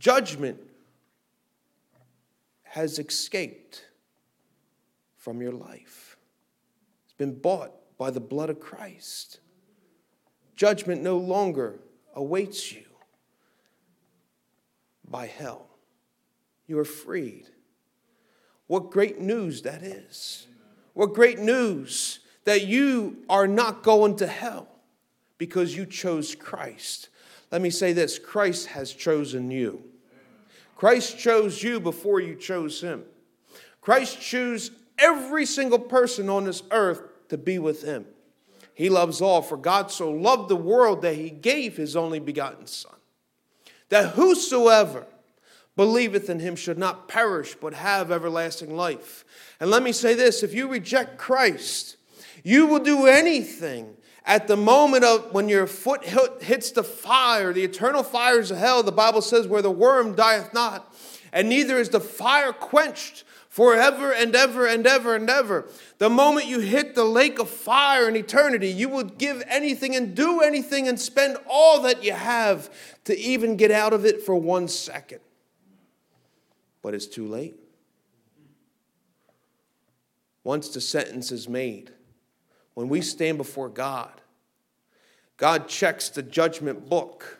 judgment 0.03 0.59
has 2.63 3.00
escaped 3.00 3.85
from 5.15 5.41
your 5.41 5.53
life. 5.53 6.17
It's 7.05 7.13
been 7.13 7.39
bought 7.39 7.71
by 7.97 8.12
the 8.12 8.19
blood 8.19 8.50
of 8.50 8.59
Christ. 8.59 9.39
Judgment 10.57 11.01
no 11.01 11.17
longer 11.17 11.79
awaits 12.13 12.73
you 12.73 12.83
by 15.07 15.27
hell. 15.27 15.69
You 16.67 16.79
are 16.79 16.85
freed. 16.85 17.47
What 18.73 18.89
great 18.89 19.19
news 19.19 19.61
that 19.61 19.83
is. 19.83 20.47
What 20.95 21.13
great 21.13 21.37
news 21.37 22.21
that 22.45 22.65
you 22.65 23.17
are 23.29 23.45
not 23.45 23.83
going 23.83 24.15
to 24.15 24.25
hell 24.25 24.67
because 25.37 25.75
you 25.77 25.85
chose 25.85 26.33
Christ. 26.33 27.09
Let 27.51 27.61
me 27.61 27.69
say 27.69 27.93
this 27.93 28.17
Christ 28.17 28.69
has 28.69 28.91
chosen 28.91 29.51
you. 29.51 29.83
Christ 30.75 31.19
chose 31.19 31.61
you 31.61 31.79
before 31.79 32.19
you 32.19 32.33
chose 32.33 32.81
him. 32.81 33.03
Christ 33.79 34.19
chose 34.19 34.71
every 34.97 35.45
single 35.45 35.77
person 35.77 36.27
on 36.27 36.45
this 36.45 36.63
earth 36.71 37.03
to 37.29 37.37
be 37.37 37.59
with 37.59 37.83
him. 37.83 38.07
He 38.73 38.89
loves 38.89 39.21
all, 39.21 39.43
for 39.43 39.55
God 39.55 39.91
so 39.91 40.09
loved 40.09 40.49
the 40.49 40.55
world 40.55 41.03
that 41.03 41.13
he 41.13 41.29
gave 41.29 41.77
his 41.77 41.95
only 41.95 42.19
begotten 42.19 42.65
Son, 42.65 42.95
that 43.89 44.15
whosoever 44.15 45.05
believeth 45.75 46.29
in 46.29 46.39
him 46.39 46.55
should 46.55 46.77
not 46.77 47.07
perish 47.07 47.55
but 47.55 47.73
have 47.73 48.11
everlasting 48.11 48.75
life. 48.75 49.25
And 49.59 49.69
let 49.69 49.83
me 49.83 49.91
say 49.91 50.13
this 50.13 50.43
if 50.43 50.53
you 50.53 50.67
reject 50.67 51.17
Christ, 51.17 51.97
you 52.43 52.67
will 52.67 52.79
do 52.79 53.07
anything 53.07 53.95
at 54.25 54.47
the 54.47 54.57
moment 54.57 55.03
of 55.03 55.33
when 55.33 55.49
your 55.49 55.67
foot 55.67 56.05
hits 56.05 56.71
the 56.71 56.83
fire, 56.83 57.51
the 57.51 57.63
eternal 57.63 58.03
fires 58.03 58.51
of 58.51 58.57
hell, 58.57 58.81
the 58.81 58.91
Bible 58.91 59.21
says, 59.21 59.47
where 59.47 59.61
the 59.61 59.71
worm 59.71 60.15
dieth 60.15 60.53
not, 60.53 60.95
and 61.33 61.49
neither 61.49 61.77
is 61.77 61.89
the 61.89 61.99
fire 61.99 62.53
quenched 62.53 63.25
forever 63.49 64.11
and 64.13 64.33
ever 64.35 64.65
and 64.65 64.87
ever 64.87 65.15
and 65.15 65.29
ever. 65.29 65.67
The 65.97 66.09
moment 66.09 66.47
you 66.47 66.59
hit 66.59 66.95
the 66.95 67.03
lake 67.03 67.37
of 67.37 67.49
fire 67.49 68.07
in 68.07 68.15
eternity, 68.15 68.69
you 68.69 68.89
would 68.89 69.17
give 69.17 69.43
anything 69.47 69.95
and 69.95 70.15
do 70.15 70.41
anything 70.41 70.87
and 70.87 70.99
spend 70.99 71.37
all 71.49 71.81
that 71.81 72.03
you 72.03 72.13
have 72.13 72.69
to 73.03 73.17
even 73.17 73.57
get 73.57 73.71
out 73.71 73.93
of 73.93 74.05
it 74.05 74.23
for 74.23 74.35
one 74.35 74.67
second. 74.67 75.19
But 76.83 76.93
it's 76.93 77.07
too 77.07 77.27
late. 77.27 77.55
Once 80.43 80.69
the 80.69 80.81
sentence 80.81 81.31
is 81.31 81.49
made, 81.49 81.91
when 82.75 82.89
we 82.89 83.01
stand 83.01 83.37
before 83.37 83.69
God, 83.69 84.21
God 85.37 85.67
checks 85.67 86.09
the 86.09 86.21
judgment 86.21 86.89
book. 86.89 87.39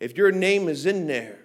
If 0.00 0.16
your 0.16 0.32
name 0.32 0.68
is 0.68 0.86
in 0.86 1.06
there, 1.06 1.38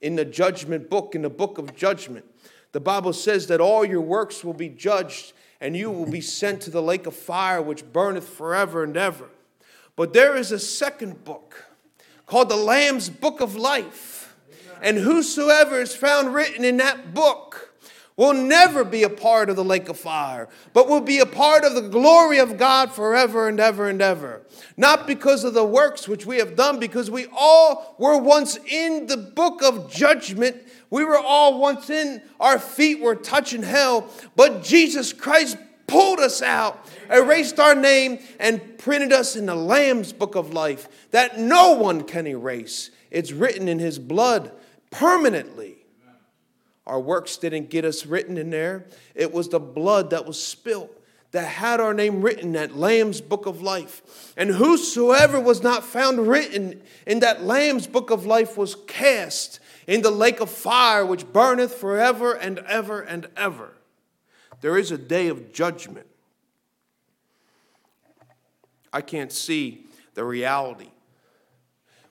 in 0.00 0.14
the 0.14 0.24
judgment 0.24 0.88
book, 0.88 1.14
in 1.14 1.22
the 1.22 1.30
book 1.30 1.58
of 1.58 1.74
judgment, 1.74 2.24
the 2.72 2.80
Bible 2.80 3.12
says 3.12 3.48
that 3.48 3.60
all 3.60 3.84
your 3.84 4.00
works 4.00 4.44
will 4.44 4.54
be 4.54 4.68
judged 4.68 5.32
and 5.60 5.76
you 5.76 5.90
will 5.90 6.10
be 6.10 6.20
sent 6.20 6.60
to 6.62 6.70
the 6.70 6.82
lake 6.82 7.06
of 7.06 7.14
fire 7.14 7.60
which 7.60 7.92
burneth 7.92 8.28
forever 8.28 8.84
and 8.84 8.96
ever. 8.96 9.28
But 9.96 10.12
there 10.12 10.36
is 10.36 10.52
a 10.52 10.58
second 10.58 11.24
book 11.24 11.64
called 12.26 12.50
the 12.50 12.56
Lamb's 12.56 13.08
Book 13.08 13.40
of 13.40 13.56
Life. 13.56 14.15
And 14.82 14.98
whosoever 14.98 15.80
is 15.80 15.94
found 15.94 16.34
written 16.34 16.64
in 16.64 16.76
that 16.78 17.14
book, 17.14 17.66
will 18.16 18.32
never 18.32 18.82
be 18.82 19.02
a 19.02 19.10
part 19.10 19.50
of 19.50 19.56
the 19.56 19.64
lake 19.64 19.88
of 19.88 19.98
fire, 19.98 20.48
but 20.72 20.88
will 20.88 21.02
be 21.02 21.18
a 21.18 21.26
part 21.26 21.64
of 21.64 21.74
the 21.74 21.82
glory 21.82 22.38
of 22.38 22.56
God 22.56 22.90
forever 22.90 23.46
and 23.48 23.60
ever 23.60 23.88
and 23.88 24.00
ever. 24.00 24.42
Not 24.76 25.06
because 25.06 25.44
of 25.44 25.54
the 25.54 25.64
works 25.64 26.08
which 26.08 26.24
we 26.24 26.38
have 26.38 26.56
done, 26.56 26.80
because 26.80 27.10
we 27.10 27.26
all 27.36 27.94
were 27.98 28.16
once 28.16 28.58
in 28.66 29.06
the 29.06 29.18
book 29.18 29.62
of 29.62 29.92
judgment. 29.92 30.56
We 30.88 31.04
were 31.04 31.18
all 31.18 31.58
once 31.58 31.90
in, 31.90 32.22
our 32.40 32.58
feet 32.58 33.00
were 33.00 33.16
touching 33.16 33.62
hell, 33.62 34.08
but 34.34 34.62
Jesus 34.62 35.12
Christ 35.12 35.58
pulled 35.86 36.18
us 36.18 36.40
out, 36.40 36.88
erased 37.10 37.60
our 37.60 37.74
name, 37.74 38.18
and 38.40 38.78
printed 38.78 39.12
us 39.12 39.36
in 39.36 39.46
the 39.46 39.54
Lamb's 39.54 40.12
book 40.12 40.36
of 40.36 40.54
life 40.54 40.88
that 41.10 41.38
no 41.38 41.72
one 41.72 42.02
can 42.02 42.26
erase. 42.26 42.90
It's 43.10 43.30
written 43.30 43.68
in 43.68 43.78
his 43.78 43.98
blood 43.98 44.52
permanently. 44.90 45.78
Our 46.86 47.00
works 47.00 47.36
didn't 47.36 47.70
get 47.70 47.84
us 47.84 48.06
written 48.06 48.38
in 48.38 48.50
there. 48.50 48.86
It 49.14 49.32
was 49.32 49.48
the 49.48 49.58
blood 49.58 50.10
that 50.10 50.24
was 50.24 50.42
spilt 50.42 50.92
that 51.32 51.46
had 51.46 51.80
our 51.80 51.92
name 51.92 52.22
written 52.22 52.52
that 52.52 52.76
Lamb's 52.76 53.20
book 53.20 53.46
of 53.46 53.60
life. 53.60 54.32
And 54.36 54.50
whosoever 54.50 55.40
was 55.40 55.62
not 55.62 55.84
found 55.84 56.28
written 56.28 56.80
in 57.06 57.20
that 57.20 57.42
Lamb's 57.44 57.86
book 57.86 58.10
of 58.10 58.24
life 58.24 58.56
was 58.56 58.76
cast 58.86 59.60
in 59.86 60.02
the 60.02 60.10
lake 60.10 60.40
of 60.40 60.50
fire, 60.50 61.04
which 61.04 61.30
burneth 61.32 61.74
forever 61.74 62.32
and 62.32 62.60
ever 62.60 63.00
and 63.00 63.28
ever. 63.36 63.72
There 64.60 64.78
is 64.78 64.90
a 64.90 64.98
day 64.98 65.28
of 65.28 65.52
judgment. 65.52 66.06
I 68.92 69.00
can't 69.00 69.32
see 69.32 69.86
the 70.14 70.24
reality. 70.24 70.90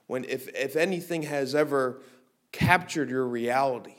When, 0.08 0.24
if, 0.26 0.48
if 0.50 0.76
anything 0.76 1.24
has 1.24 1.56
ever 1.56 2.00
captured 2.56 3.10
your 3.10 3.28
reality, 3.28 3.96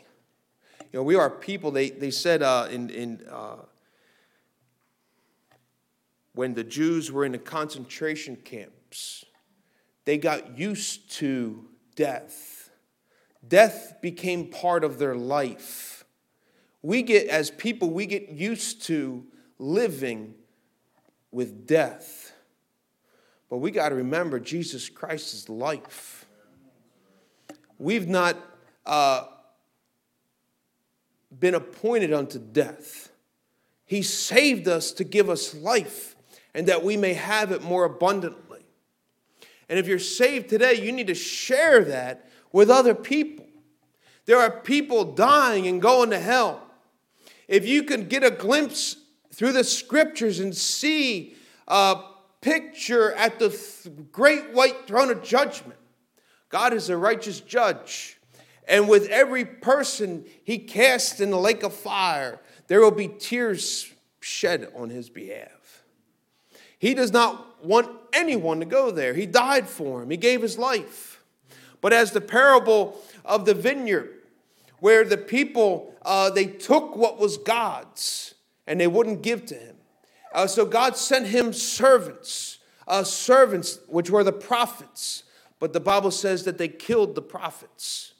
you 0.80 0.98
know, 0.98 1.02
we 1.02 1.14
are 1.14 1.28
people, 1.28 1.70
they, 1.70 1.90
they 1.90 2.10
said 2.10 2.42
uh, 2.42 2.68
in, 2.70 2.88
in 2.88 3.22
uh, 3.30 3.56
when 6.32 6.54
the 6.54 6.64
Jews 6.64 7.12
were 7.12 7.26
in 7.26 7.32
the 7.32 7.38
concentration 7.38 8.36
camps, 8.36 9.26
they 10.06 10.16
got 10.16 10.58
used 10.58 11.10
to 11.12 11.66
death. 11.96 12.70
Death 13.46 13.96
became 14.00 14.46
part 14.46 14.84
of 14.84 14.98
their 14.98 15.14
life. 15.14 16.04
We 16.80 17.02
get, 17.02 17.28
as 17.28 17.50
people, 17.50 17.90
we 17.90 18.06
get 18.06 18.30
used 18.30 18.82
to 18.84 19.26
living 19.58 20.34
with 21.30 21.66
death. 21.66 22.32
But 23.50 23.58
we 23.58 23.70
got 23.70 23.90
to 23.90 23.96
remember 23.96 24.40
Jesus 24.40 24.88
Christ's 24.88 25.48
life. 25.48 26.25
We've 27.78 28.08
not 28.08 28.36
uh, 28.84 29.24
been 31.38 31.54
appointed 31.54 32.12
unto 32.12 32.38
death. 32.38 33.10
He 33.84 34.02
saved 34.02 34.66
us 34.68 34.92
to 34.92 35.04
give 35.04 35.28
us 35.28 35.54
life 35.54 36.16
and 36.54 36.66
that 36.68 36.82
we 36.82 36.96
may 36.96 37.14
have 37.14 37.52
it 37.52 37.62
more 37.62 37.84
abundantly. 37.84 38.64
And 39.68 39.78
if 39.78 39.86
you're 39.86 39.98
saved 39.98 40.48
today, 40.48 40.74
you 40.74 40.92
need 40.92 41.08
to 41.08 41.14
share 41.14 41.84
that 41.84 42.28
with 42.52 42.70
other 42.70 42.94
people. 42.94 43.46
There 44.24 44.38
are 44.38 44.50
people 44.50 45.04
dying 45.04 45.66
and 45.66 45.80
going 45.80 46.10
to 46.10 46.18
hell. 46.18 46.62
If 47.48 47.66
you 47.66 47.84
can 47.84 48.08
get 48.08 48.24
a 48.24 48.30
glimpse 48.30 48.96
through 49.32 49.52
the 49.52 49.64
scriptures 49.64 50.40
and 50.40 50.56
see 50.56 51.36
a 51.68 52.00
picture 52.40 53.12
at 53.12 53.38
the 53.38 53.56
great 54.10 54.52
white 54.52 54.86
throne 54.86 55.10
of 55.10 55.22
judgment, 55.22 55.78
God 56.48 56.72
is 56.72 56.88
a 56.88 56.96
righteous 56.96 57.40
judge. 57.40 58.18
And 58.68 58.88
with 58.88 59.08
every 59.08 59.44
person 59.44 60.24
he 60.44 60.58
casts 60.58 61.20
in 61.20 61.30
the 61.30 61.38
lake 61.38 61.62
of 61.62 61.72
fire, 61.72 62.40
there 62.66 62.80
will 62.80 62.90
be 62.90 63.08
tears 63.08 63.92
shed 64.20 64.68
on 64.74 64.90
his 64.90 65.08
behalf. 65.08 65.84
He 66.78 66.94
does 66.94 67.12
not 67.12 67.64
want 67.64 67.88
anyone 68.12 68.60
to 68.60 68.66
go 68.66 68.90
there. 68.90 69.14
He 69.14 69.26
died 69.26 69.68
for 69.68 70.02
him, 70.02 70.10
he 70.10 70.16
gave 70.16 70.42
his 70.42 70.58
life. 70.58 71.22
But 71.80 71.92
as 71.92 72.10
the 72.12 72.20
parable 72.20 73.00
of 73.24 73.44
the 73.44 73.54
vineyard, 73.54 74.10
where 74.80 75.04
the 75.04 75.16
people 75.16 75.94
uh, 76.06 76.30
they 76.30 76.46
took 76.46 76.96
what 76.96 77.18
was 77.18 77.36
God's 77.36 78.34
and 78.66 78.80
they 78.80 78.86
wouldn't 78.86 79.22
give 79.22 79.44
to 79.46 79.54
him. 79.54 79.76
Uh, 80.32 80.46
so 80.46 80.64
God 80.64 80.96
sent 80.96 81.26
him 81.26 81.52
servants, 81.52 82.58
uh, 82.86 83.02
servants 83.02 83.78
which 83.88 84.10
were 84.10 84.22
the 84.22 84.32
prophets. 84.32 85.24
But 85.58 85.72
the 85.72 85.80
Bible 85.80 86.10
says 86.10 86.44
that 86.44 86.58
they 86.58 86.68
killed 86.68 87.14
the 87.14 87.22
prophets. 87.22 88.12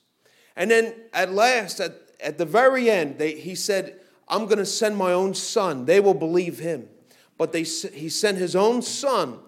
And 0.57 0.71
then 0.71 0.95
at 1.13 1.33
last, 1.33 1.81
at, 1.81 1.95
at 2.21 2.39
the 2.39 2.47
very 2.47 2.91
end, 2.91 3.19
they, 3.19 3.35
he 3.35 3.55
said, 3.55 4.01
I'm 4.29 4.47
going 4.47 4.59
to 4.59 4.67
send 4.67 4.97
my 4.97 5.13
own 5.13 5.35
son. 5.35 5.85
They 5.85 6.01
will 6.01 6.15
believe 6.15 6.59
him. 6.59 6.89
But 7.39 7.53
they, 7.53 7.63
he 7.63 8.09
sent 8.09 8.39
his 8.39 8.57
own 8.57 8.83
son. 8.83 9.39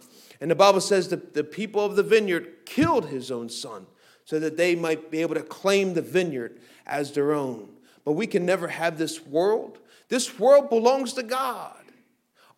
And 0.41 0.51
the 0.51 0.55
Bible 0.55 0.81
says 0.81 1.09
that 1.09 1.35
the 1.35 1.45
people 1.45 1.85
of 1.85 1.97
the 1.97 2.03
vineyard 2.03 2.67
killed 2.67 3.07
his 3.07 3.31
own 3.31 3.49
son 3.49 3.87
so 4.25 4.39
that 4.39 4.57
they 4.57 4.75
might 4.75 5.11
be 5.11 5.23
able 5.23 5.35
to 5.35 5.43
claim 5.43 5.95
the 5.95 6.03
vineyard 6.03 6.61
as 6.87 7.13
their 7.13 7.33
own. 7.33 7.71
But 8.05 8.13
we 8.13 8.27
can 8.27 8.45
never 8.45 8.69
have 8.69 8.99
this 8.99 9.27
world. 9.27 9.79
This 10.09 10.39
world 10.39 10.69
belongs 10.69 11.15
to 11.15 11.23
God. 11.23 11.83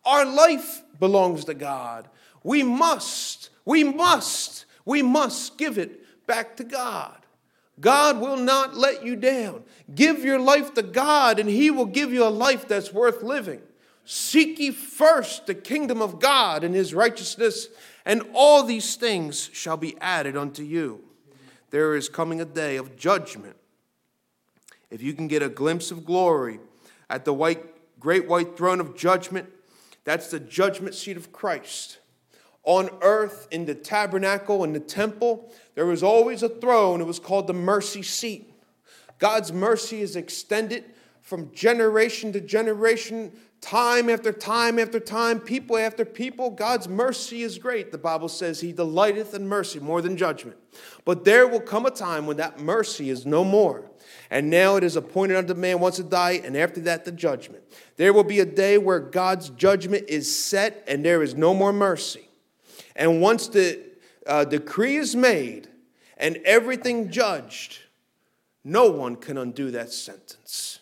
Our 0.05 0.25
life 0.25 0.83
belongs 0.99 1.45
to 1.45 1.53
God. 1.53 2.09
We 2.43 2.63
must, 2.63 3.49
we 3.65 3.83
must, 3.83 4.65
we 4.85 5.01
must 5.01 5.57
give 5.57 5.77
it 5.77 6.27
back 6.27 6.57
to 6.57 6.63
God. 6.63 7.17
God 7.79 8.19
will 8.19 8.37
not 8.37 8.75
let 8.75 9.03
you 9.03 9.15
down. 9.15 9.63
Give 9.93 10.23
your 10.23 10.39
life 10.39 10.73
to 10.75 10.83
God, 10.83 11.39
and 11.39 11.49
He 11.49 11.71
will 11.71 11.85
give 11.85 12.13
you 12.13 12.23
a 12.23 12.29
life 12.29 12.67
that's 12.67 12.93
worth 12.93 13.23
living. 13.23 13.61
Seek 14.05 14.59
ye 14.59 14.71
first 14.71 15.47
the 15.47 15.55
kingdom 15.55 16.01
of 16.01 16.19
God 16.19 16.63
and 16.63 16.75
His 16.75 16.93
righteousness, 16.93 17.67
and 18.05 18.23
all 18.33 18.63
these 18.63 18.95
things 18.95 19.49
shall 19.53 19.77
be 19.77 19.97
added 19.99 20.37
unto 20.37 20.63
you. 20.63 21.03
There 21.71 21.95
is 21.95 22.09
coming 22.09 22.41
a 22.41 22.45
day 22.45 22.75
of 22.75 22.97
judgment. 22.97 23.55
If 24.89 25.01
you 25.01 25.13
can 25.13 25.27
get 25.27 25.41
a 25.41 25.49
glimpse 25.49 25.89
of 25.89 26.05
glory 26.05 26.59
at 27.09 27.25
the 27.25 27.33
white, 27.33 27.99
great 27.99 28.27
white 28.27 28.57
throne 28.57 28.81
of 28.81 28.95
judgment, 28.95 29.49
that's 30.03 30.29
the 30.29 30.39
judgment 30.39 30.95
seat 30.95 31.15
of 31.15 31.31
Christ. 31.31 31.99
On 32.63 32.89
earth, 33.01 33.47
in 33.51 33.65
the 33.65 33.73
tabernacle, 33.73 34.63
in 34.63 34.73
the 34.73 34.79
temple, 34.79 35.51
there 35.73 35.85
was 35.85 36.03
always 36.03 36.43
a 36.43 36.49
throne. 36.49 37.01
It 37.01 37.07
was 37.07 37.19
called 37.19 37.47
the 37.47 37.53
mercy 37.53 38.03
seat. 38.03 38.53
God's 39.17 39.51
mercy 39.51 40.01
is 40.01 40.15
extended 40.15 40.85
from 41.21 41.51
generation 41.53 42.33
to 42.33 42.41
generation, 42.41 43.31
time 43.61 44.09
after 44.09 44.31
time 44.31 44.79
after 44.79 44.99
time, 44.99 45.39
people 45.39 45.77
after 45.77 46.03
people. 46.03 46.49
God's 46.49 46.87
mercy 46.87 47.43
is 47.43 47.57
great. 47.57 47.91
The 47.91 47.97
Bible 47.97 48.27
says 48.27 48.59
he 48.59 48.73
delighteth 48.73 49.33
in 49.33 49.47
mercy 49.47 49.79
more 49.79 50.01
than 50.01 50.17
judgment. 50.17 50.57
But 51.05 51.23
there 51.23 51.47
will 51.47 51.61
come 51.61 51.85
a 51.85 51.91
time 51.91 52.25
when 52.25 52.37
that 52.37 52.59
mercy 52.59 53.09
is 53.09 53.25
no 53.25 53.43
more. 53.43 53.85
And 54.29 54.49
now 54.49 54.75
it 54.75 54.83
is 54.83 54.95
appointed 54.95 55.37
unto 55.37 55.53
man 55.53 55.79
once 55.79 55.97
to 55.97 56.03
die, 56.03 56.41
and 56.43 56.57
after 56.57 56.81
that, 56.81 57.05
the 57.05 57.11
judgment. 57.11 57.63
There 57.97 58.13
will 58.13 58.23
be 58.23 58.39
a 58.39 58.45
day 58.45 58.77
where 58.77 58.99
God's 58.99 59.49
judgment 59.49 60.05
is 60.07 60.35
set, 60.35 60.83
and 60.87 61.05
there 61.05 61.21
is 61.21 61.35
no 61.35 61.53
more 61.53 61.71
mercy. 61.71 62.27
And 62.95 63.21
once 63.21 63.47
the 63.47 63.79
uh, 64.25 64.45
decree 64.45 64.97
is 64.97 65.15
made 65.15 65.67
and 66.17 66.37
everything 66.45 67.09
judged, 67.11 67.79
no 68.63 68.89
one 68.91 69.15
can 69.15 69.37
undo 69.37 69.71
that 69.71 69.91
sentence. 69.91 70.79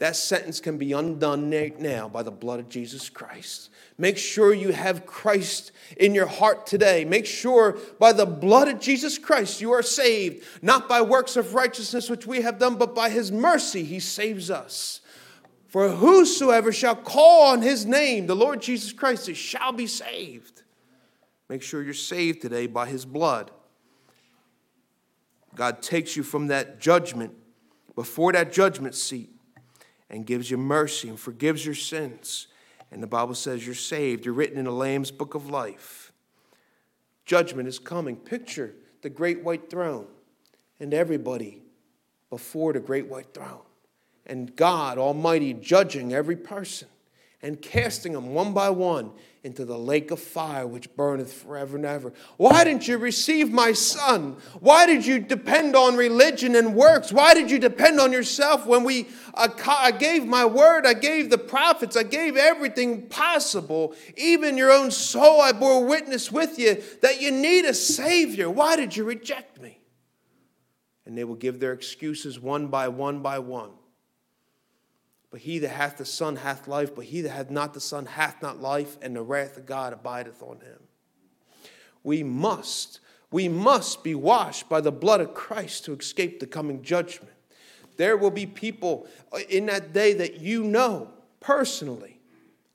That 0.00 0.16
sentence 0.16 0.60
can 0.60 0.78
be 0.78 0.92
undone 0.92 1.50
now 1.78 2.08
by 2.08 2.22
the 2.22 2.30
blood 2.30 2.58
of 2.58 2.70
Jesus 2.70 3.10
Christ. 3.10 3.68
Make 3.98 4.16
sure 4.16 4.54
you 4.54 4.72
have 4.72 5.04
Christ 5.04 5.72
in 5.98 6.14
your 6.14 6.26
heart 6.26 6.66
today. 6.66 7.04
Make 7.04 7.26
sure 7.26 7.76
by 7.98 8.14
the 8.14 8.24
blood 8.24 8.68
of 8.68 8.80
Jesus 8.80 9.18
Christ 9.18 9.60
you 9.60 9.72
are 9.72 9.82
saved, 9.82 10.42
not 10.62 10.88
by 10.88 11.02
works 11.02 11.36
of 11.36 11.54
righteousness 11.54 12.08
which 12.08 12.26
we 12.26 12.40
have 12.40 12.58
done, 12.58 12.76
but 12.76 12.94
by 12.94 13.10
his 13.10 13.30
mercy 13.30 13.84
he 13.84 14.00
saves 14.00 14.50
us. 14.50 15.02
For 15.70 15.88
whosoever 15.88 16.72
shall 16.72 16.96
call 16.96 17.52
on 17.52 17.62
his 17.62 17.86
name, 17.86 18.26
the 18.26 18.34
Lord 18.34 18.60
Jesus 18.60 18.92
Christ, 18.92 19.32
shall 19.36 19.70
be 19.70 19.86
saved. 19.86 20.62
Make 21.48 21.62
sure 21.62 21.80
you're 21.80 21.94
saved 21.94 22.42
today 22.42 22.66
by 22.66 22.88
his 22.88 23.04
blood. 23.04 23.52
God 25.54 25.80
takes 25.80 26.16
you 26.16 26.24
from 26.24 26.48
that 26.48 26.80
judgment, 26.80 27.34
before 27.94 28.32
that 28.32 28.52
judgment 28.52 28.96
seat, 28.96 29.30
and 30.10 30.26
gives 30.26 30.50
you 30.50 30.58
mercy 30.58 31.08
and 31.08 31.20
forgives 31.20 31.64
your 31.64 31.76
sins. 31.76 32.48
And 32.90 33.00
the 33.00 33.06
Bible 33.06 33.36
says 33.36 33.64
you're 33.64 33.76
saved. 33.76 34.24
You're 34.24 34.34
written 34.34 34.58
in 34.58 34.64
the 34.64 34.72
Lamb's 34.72 35.12
book 35.12 35.36
of 35.36 35.50
life. 35.50 36.12
Judgment 37.24 37.68
is 37.68 37.78
coming. 37.78 38.16
Picture 38.16 38.74
the 39.02 39.10
great 39.10 39.44
white 39.44 39.70
throne 39.70 40.08
and 40.80 40.92
everybody 40.92 41.62
before 42.28 42.72
the 42.72 42.80
great 42.80 43.06
white 43.06 43.32
throne. 43.32 43.60
And 44.26 44.54
God 44.54 44.98
Almighty 44.98 45.54
judging 45.54 46.12
every 46.12 46.36
person 46.36 46.88
and 47.42 47.60
casting 47.60 48.12
them 48.12 48.34
one 48.34 48.52
by 48.52 48.70
one 48.70 49.12
into 49.42 49.64
the 49.64 49.78
lake 49.78 50.10
of 50.10 50.20
fire 50.20 50.66
which 50.66 50.94
burneth 50.94 51.32
forever 51.32 51.76
and 51.76 51.86
ever. 51.86 52.12
Why 52.36 52.64
didn't 52.64 52.86
you 52.86 52.98
receive 52.98 53.50
my 53.50 53.72
son? 53.72 54.36
Why 54.60 54.84
did 54.84 55.06
you 55.06 55.18
depend 55.18 55.74
on 55.74 55.96
religion 55.96 56.54
and 56.54 56.74
works? 56.74 57.10
Why 57.10 57.32
did 57.32 57.50
you 57.50 57.58
depend 57.58 57.98
on 57.98 58.12
yourself 58.12 58.66
when 58.66 58.84
we 58.84 59.08
uh, 59.32 59.48
I 59.66 59.92
gave 59.92 60.26
my 60.26 60.44
word, 60.44 60.84
I 60.86 60.92
gave 60.92 61.30
the 61.30 61.38
prophets, 61.38 61.96
I 61.96 62.02
gave 62.02 62.36
everything 62.36 63.06
possible, 63.06 63.94
even 64.16 64.58
your 64.58 64.70
own 64.70 64.90
soul 64.90 65.40
I 65.40 65.52
bore 65.52 65.86
witness 65.86 66.30
with 66.30 66.58
you 66.58 66.82
that 67.00 67.22
you 67.22 67.30
need 67.30 67.64
a 67.64 67.74
savior. 67.74 68.50
Why 68.50 68.76
did 68.76 68.94
you 68.94 69.04
reject 69.04 69.60
me? 69.60 69.80
And 71.06 71.16
they 71.16 71.24
will 71.24 71.36
give 71.36 71.58
their 71.58 71.72
excuses 71.72 72.38
one 72.38 72.68
by 72.68 72.88
one 72.88 73.22
by 73.22 73.38
one. 73.38 73.70
But 75.30 75.40
he 75.40 75.60
that 75.60 75.68
hath 75.68 75.96
the 75.96 76.04
Son 76.04 76.36
hath 76.36 76.66
life, 76.66 76.94
but 76.94 77.04
he 77.04 77.20
that 77.20 77.30
hath 77.30 77.50
not 77.50 77.72
the 77.72 77.80
Son 77.80 78.06
hath 78.06 78.42
not 78.42 78.60
life, 78.60 78.98
and 79.00 79.14
the 79.14 79.22
wrath 79.22 79.56
of 79.56 79.66
God 79.66 79.92
abideth 79.92 80.42
on 80.42 80.56
him. 80.56 80.80
We 82.02 82.22
must, 82.22 83.00
we 83.30 83.48
must 83.48 84.02
be 84.02 84.14
washed 84.14 84.68
by 84.68 84.80
the 84.80 84.90
blood 84.90 85.20
of 85.20 85.34
Christ 85.34 85.84
to 85.84 85.92
escape 85.92 86.40
the 86.40 86.46
coming 86.46 86.82
judgment. 86.82 87.32
There 87.96 88.16
will 88.16 88.30
be 88.30 88.46
people 88.46 89.06
in 89.48 89.66
that 89.66 89.92
day 89.92 90.14
that 90.14 90.40
you 90.40 90.64
know 90.64 91.10
personally, 91.38 92.20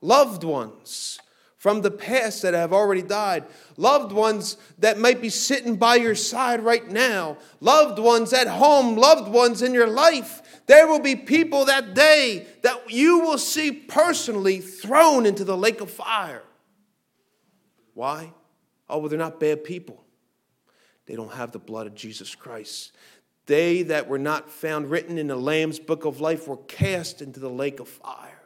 loved 0.01 0.43
ones 0.43 1.19
from 1.65 1.81
the 1.81 1.89
past 1.89 2.43
that 2.43 2.53
have 2.53 2.71
already 2.71 3.01
died, 3.01 3.43
loved 3.75 4.11
ones 4.11 4.55
that 4.77 4.99
might 4.99 5.19
be 5.19 5.29
sitting 5.29 5.77
by 5.77 5.95
your 5.95 6.13
side 6.13 6.61
right 6.61 6.87
now, 6.91 7.35
loved 7.59 7.97
ones 7.97 8.33
at 8.33 8.47
home, 8.47 8.95
loved 8.95 9.27
ones 9.27 9.63
in 9.63 9.73
your 9.73 9.87
life 9.87 10.43
there 10.67 10.87
will 10.87 10.99
be 10.99 11.15
people 11.15 11.65
that 11.65 11.93
day 11.93 12.47
that 12.63 12.91
you 12.91 13.19
will 13.19 13.37
see 13.37 13.71
personally 13.71 14.59
thrown 14.59 15.25
into 15.25 15.43
the 15.43 15.57
lake 15.57 15.81
of 15.81 15.91
fire. 15.91 16.43
Why? 17.93 18.33
Oh, 18.89 18.99
well, 18.99 19.09
they're 19.09 19.19
not 19.19 19.39
bad 19.39 19.63
people. 19.63 20.03
They 21.05 21.15
don't 21.15 21.33
have 21.33 21.51
the 21.51 21.59
blood 21.59 21.87
of 21.87 21.95
Jesus 21.95 22.33
Christ. 22.33 22.93
They 23.45 23.83
that 23.83 24.07
were 24.07 24.17
not 24.17 24.49
found 24.49 24.89
written 24.89 25.19
in 25.19 25.27
the 25.27 25.35
Lamb's 25.35 25.79
book 25.79 26.05
of 26.05 26.19
life 26.19 26.47
were 26.47 26.57
cast 26.57 27.21
into 27.21 27.39
the 27.39 27.49
lake 27.49 27.79
of 27.79 27.87
fire. 27.87 28.41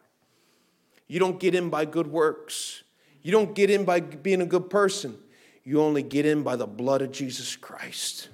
You 1.08 1.20
don't 1.20 1.40
get 1.40 1.56
in 1.56 1.70
by 1.70 1.86
good 1.86 2.08
works, 2.08 2.84
you 3.22 3.32
don't 3.32 3.54
get 3.54 3.70
in 3.70 3.86
by 3.86 4.00
being 4.00 4.42
a 4.42 4.46
good 4.46 4.70
person. 4.70 5.18
You 5.64 5.82
only 5.82 6.04
get 6.04 6.26
in 6.26 6.44
by 6.44 6.56
the 6.56 6.68
blood 6.68 7.02
of 7.02 7.12
Jesus 7.12 7.56
Christ. 7.56 8.30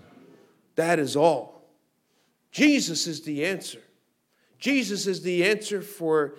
That 0.75 0.99
is 0.99 1.15
all. 1.15 1.63
Jesus 2.51 3.07
is 3.07 3.21
the 3.21 3.45
answer. 3.45 3.81
Jesus 4.59 5.07
is 5.07 5.21
the 5.21 5.43
answer 5.43 5.81
for 5.81 6.35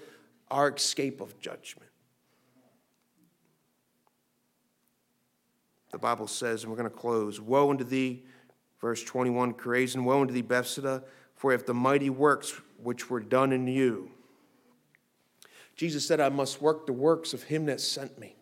our 0.51 0.71
escape 0.71 1.21
of 1.21 1.39
judgment. 1.41 1.91
The 5.91 5.99
Bible 5.99 6.27
says, 6.27 6.63
and 6.63 6.71
we're 6.71 6.79
going 6.79 6.91
to 6.91 6.97
close 6.97 7.41
Woe 7.41 7.71
unto 7.71 7.85
thee, 7.85 8.25
verse 8.81 9.03
21, 9.03 9.55
Chorazin, 9.55 10.05
woe 10.05 10.21
unto 10.21 10.33
thee, 10.33 10.43
Bethsaida, 10.43 11.03
for 11.35 11.53
if 11.53 11.67
the 11.67 11.75
mighty 11.75 12.11
works 12.11 12.53
which 12.83 13.09
were 13.11 13.21
done 13.21 13.53
in 13.53 13.67
you, 13.67 14.11
Jesus 15.77 16.07
said, 16.07 16.21
I 16.21 16.31
must 16.31 16.63
work 16.63 16.87
the 16.87 16.93
works 16.95 17.35
of 17.35 17.43
him 17.45 17.67
that 17.67 17.81
sent 17.81 18.19
me. 18.19 18.35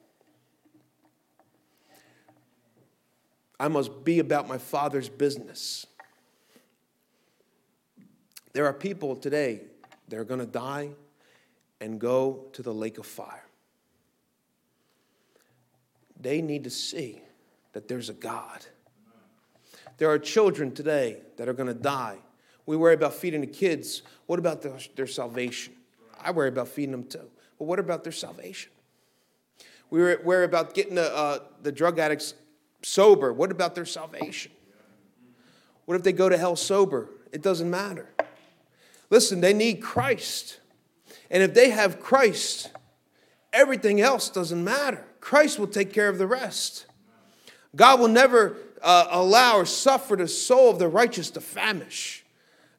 I 3.58 3.68
must 3.68 4.04
be 4.04 4.20
about 4.20 4.48
my 4.48 4.58
Father's 4.58 5.08
business. 5.08 5.86
There 8.52 8.66
are 8.66 8.72
people 8.72 9.16
today 9.16 9.62
that 10.08 10.18
are 10.18 10.24
going 10.24 10.40
to 10.40 10.46
die 10.46 10.90
and 11.80 12.00
go 12.00 12.46
to 12.52 12.62
the 12.62 12.72
lake 12.72 12.98
of 12.98 13.06
fire. 13.06 13.44
They 16.20 16.40
need 16.40 16.64
to 16.64 16.70
see 16.70 17.20
that 17.72 17.88
there's 17.88 18.08
a 18.08 18.14
God. 18.14 18.64
There 19.98 20.08
are 20.08 20.18
children 20.18 20.72
today 20.72 21.18
that 21.36 21.48
are 21.48 21.52
going 21.52 21.66
to 21.66 21.74
die. 21.74 22.18
We 22.66 22.76
worry 22.76 22.94
about 22.94 23.14
feeding 23.14 23.40
the 23.40 23.46
kids. 23.46 24.02
What 24.26 24.38
about 24.38 24.62
their, 24.62 24.78
their 24.94 25.06
salvation? 25.06 25.74
I 26.24 26.30
worry 26.30 26.48
about 26.48 26.68
feeding 26.68 26.92
them 26.92 27.04
too. 27.04 27.30
But 27.58 27.66
what 27.66 27.78
about 27.78 28.02
their 28.02 28.12
salvation? 28.12 28.72
We 29.90 30.16
worry 30.16 30.44
about 30.44 30.74
getting 30.74 30.96
the, 30.96 31.14
uh, 31.14 31.38
the 31.62 31.70
drug 31.70 31.98
addicts 31.98 32.34
sober. 32.82 33.32
What 33.32 33.52
about 33.52 33.74
their 33.74 33.86
salvation? 33.86 34.50
What 35.84 35.96
if 35.96 36.02
they 36.02 36.12
go 36.12 36.28
to 36.28 36.36
hell 36.36 36.56
sober? 36.56 37.10
It 37.32 37.42
doesn't 37.42 37.70
matter. 37.70 38.08
Listen, 39.10 39.40
they 39.40 39.52
need 39.52 39.82
Christ. 39.82 40.58
And 41.30 41.42
if 41.42 41.54
they 41.54 41.70
have 41.70 42.00
Christ, 42.00 42.70
everything 43.52 44.00
else 44.00 44.30
doesn't 44.30 44.64
matter. 44.64 45.04
Christ 45.20 45.58
will 45.58 45.66
take 45.66 45.92
care 45.92 46.08
of 46.08 46.18
the 46.18 46.26
rest. 46.26 46.86
God 47.76 48.00
will 48.00 48.08
never 48.08 48.56
uh, 48.82 49.08
allow 49.10 49.58
or 49.58 49.66
suffer 49.66 50.16
the 50.16 50.28
soul 50.28 50.70
of 50.70 50.78
the 50.78 50.88
righteous 50.88 51.30
to 51.30 51.40
famish. 51.40 52.24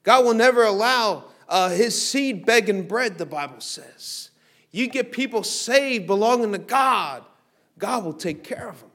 God 0.04 0.26
will 0.26 0.34
never 0.34 0.64
allow 0.64 1.26
uh, 1.48 1.70
his 1.70 2.00
seed 2.00 2.46
begging 2.46 2.88
bread, 2.88 3.18
the 3.18 3.26
Bible 3.26 3.60
says. 3.60 4.32
You 4.72 4.88
get 4.88 5.12
people 5.12 5.44
saved 5.44 6.08
belonging 6.08 6.52
to 6.52 6.58
God, 6.58 7.24
God 7.78 8.04
will 8.04 8.14
take 8.14 8.44
care 8.44 8.70
of 8.70 8.80
them. 8.80 8.90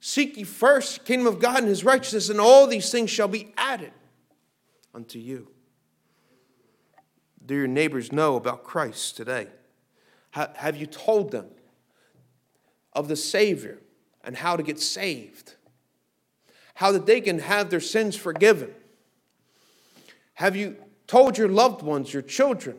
Seek 0.00 0.36
ye 0.36 0.44
first 0.44 1.04
kingdom 1.04 1.26
of 1.26 1.40
God 1.40 1.58
and 1.58 1.68
his 1.68 1.84
righteousness, 1.84 2.30
and 2.30 2.40
all 2.40 2.66
these 2.66 2.90
things 2.90 3.10
shall 3.10 3.28
be 3.28 3.52
added 3.56 3.92
unto 4.94 5.18
you. 5.18 5.48
Do 7.44 7.54
your 7.54 7.66
neighbors 7.66 8.10
know 8.10 8.36
about 8.36 8.64
Christ 8.64 9.16
today? 9.16 9.48
Have 10.30 10.76
you 10.76 10.86
told 10.86 11.32
them 11.32 11.46
of 12.92 13.08
the 13.08 13.16
Savior 13.16 13.78
and 14.24 14.36
how 14.36 14.56
to 14.56 14.62
get 14.62 14.80
saved? 14.80 15.54
How 16.74 16.92
that 16.92 17.06
they 17.06 17.20
can 17.20 17.40
have 17.40 17.68
their 17.68 17.80
sins 17.80 18.16
forgiven? 18.16 18.72
Have 20.34 20.56
you 20.56 20.76
told 21.10 21.36
your 21.36 21.48
loved 21.48 21.82
ones, 21.82 22.12
your 22.12 22.22
children, 22.22 22.78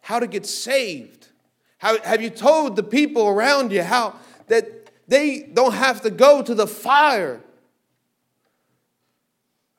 how 0.00 0.18
to 0.18 0.26
get 0.26 0.44
saved? 0.44 1.28
How, 1.78 2.00
have 2.02 2.20
you 2.20 2.28
told 2.28 2.74
the 2.74 2.82
people 2.82 3.28
around 3.28 3.70
you 3.70 3.84
how 3.84 4.16
that 4.48 4.90
they 5.06 5.42
don't 5.42 5.74
have 5.74 6.00
to 6.00 6.10
go 6.10 6.42
to 6.42 6.52
the 6.52 6.66
fire? 6.66 7.40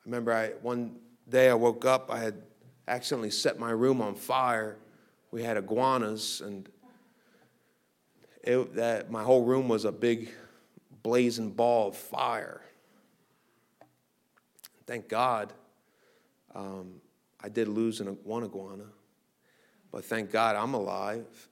remember 0.06 0.32
I, 0.32 0.52
one 0.62 0.96
day 1.28 1.50
I 1.50 1.54
woke 1.54 1.84
up, 1.84 2.10
I 2.10 2.20
had 2.20 2.36
accidentally 2.88 3.30
set 3.30 3.58
my 3.58 3.70
room 3.70 4.00
on 4.00 4.14
fire. 4.14 4.78
We 5.30 5.42
had 5.42 5.58
iguanas, 5.58 6.40
and 6.40 6.66
it, 8.42 8.74
that, 8.74 9.10
my 9.10 9.22
whole 9.22 9.44
room 9.44 9.68
was 9.68 9.84
a 9.84 9.92
big 9.92 10.30
blazing 11.02 11.50
ball 11.50 11.88
of 11.88 11.96
fire. 11.96 12.62
Thank 14.86 15.10
God 15.10 15.52
um, 16.54 17.02
I 17.42 17.48
did 17.48 17.68
lose 17.68 18.00
an, 18.00 18.06
one 18.24 18.44
iguana, 18.44 18.86
but 19.90 20.04
thank 20.04 20.30
God 20.30 20.56
I'm 20.56 20.74
alive 20.74 21.48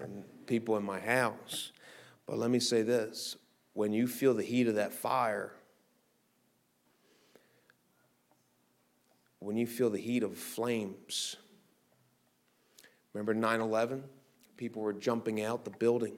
and 0.00 0.24
people 0.46 0.76
in 0.76 0.82
my 0.82 0.98
house. 0.98 1.72
But 2.26 2.38
let 2.38 2.50
me 2.50 2.58
say 2.58 2.82
this 2.82 3.36
when 3.72 3.92
you 3.92 4.06
feel 4.06 4.34
the 4.34 4.42
heat 4.42 4.66
of 4.66 4.74
that 4.74 4.92
fire, 4.92 5.52
when 9.38 9.56
you 9.56 9.66
feel 9.66 9.90
the 9.90 10.00
heat 10.00 10.22
of 10.22 10.36
flames. 10.36 11.36
Remember 13.12 13.34
9 13.34 13.60
11? 13.60 14.04
People 14.56 14.82
were 14.82 14.92
jumping 14.92 15.42
out 15.42 15.64
the 15.64 15.70
building. 15.70 16.16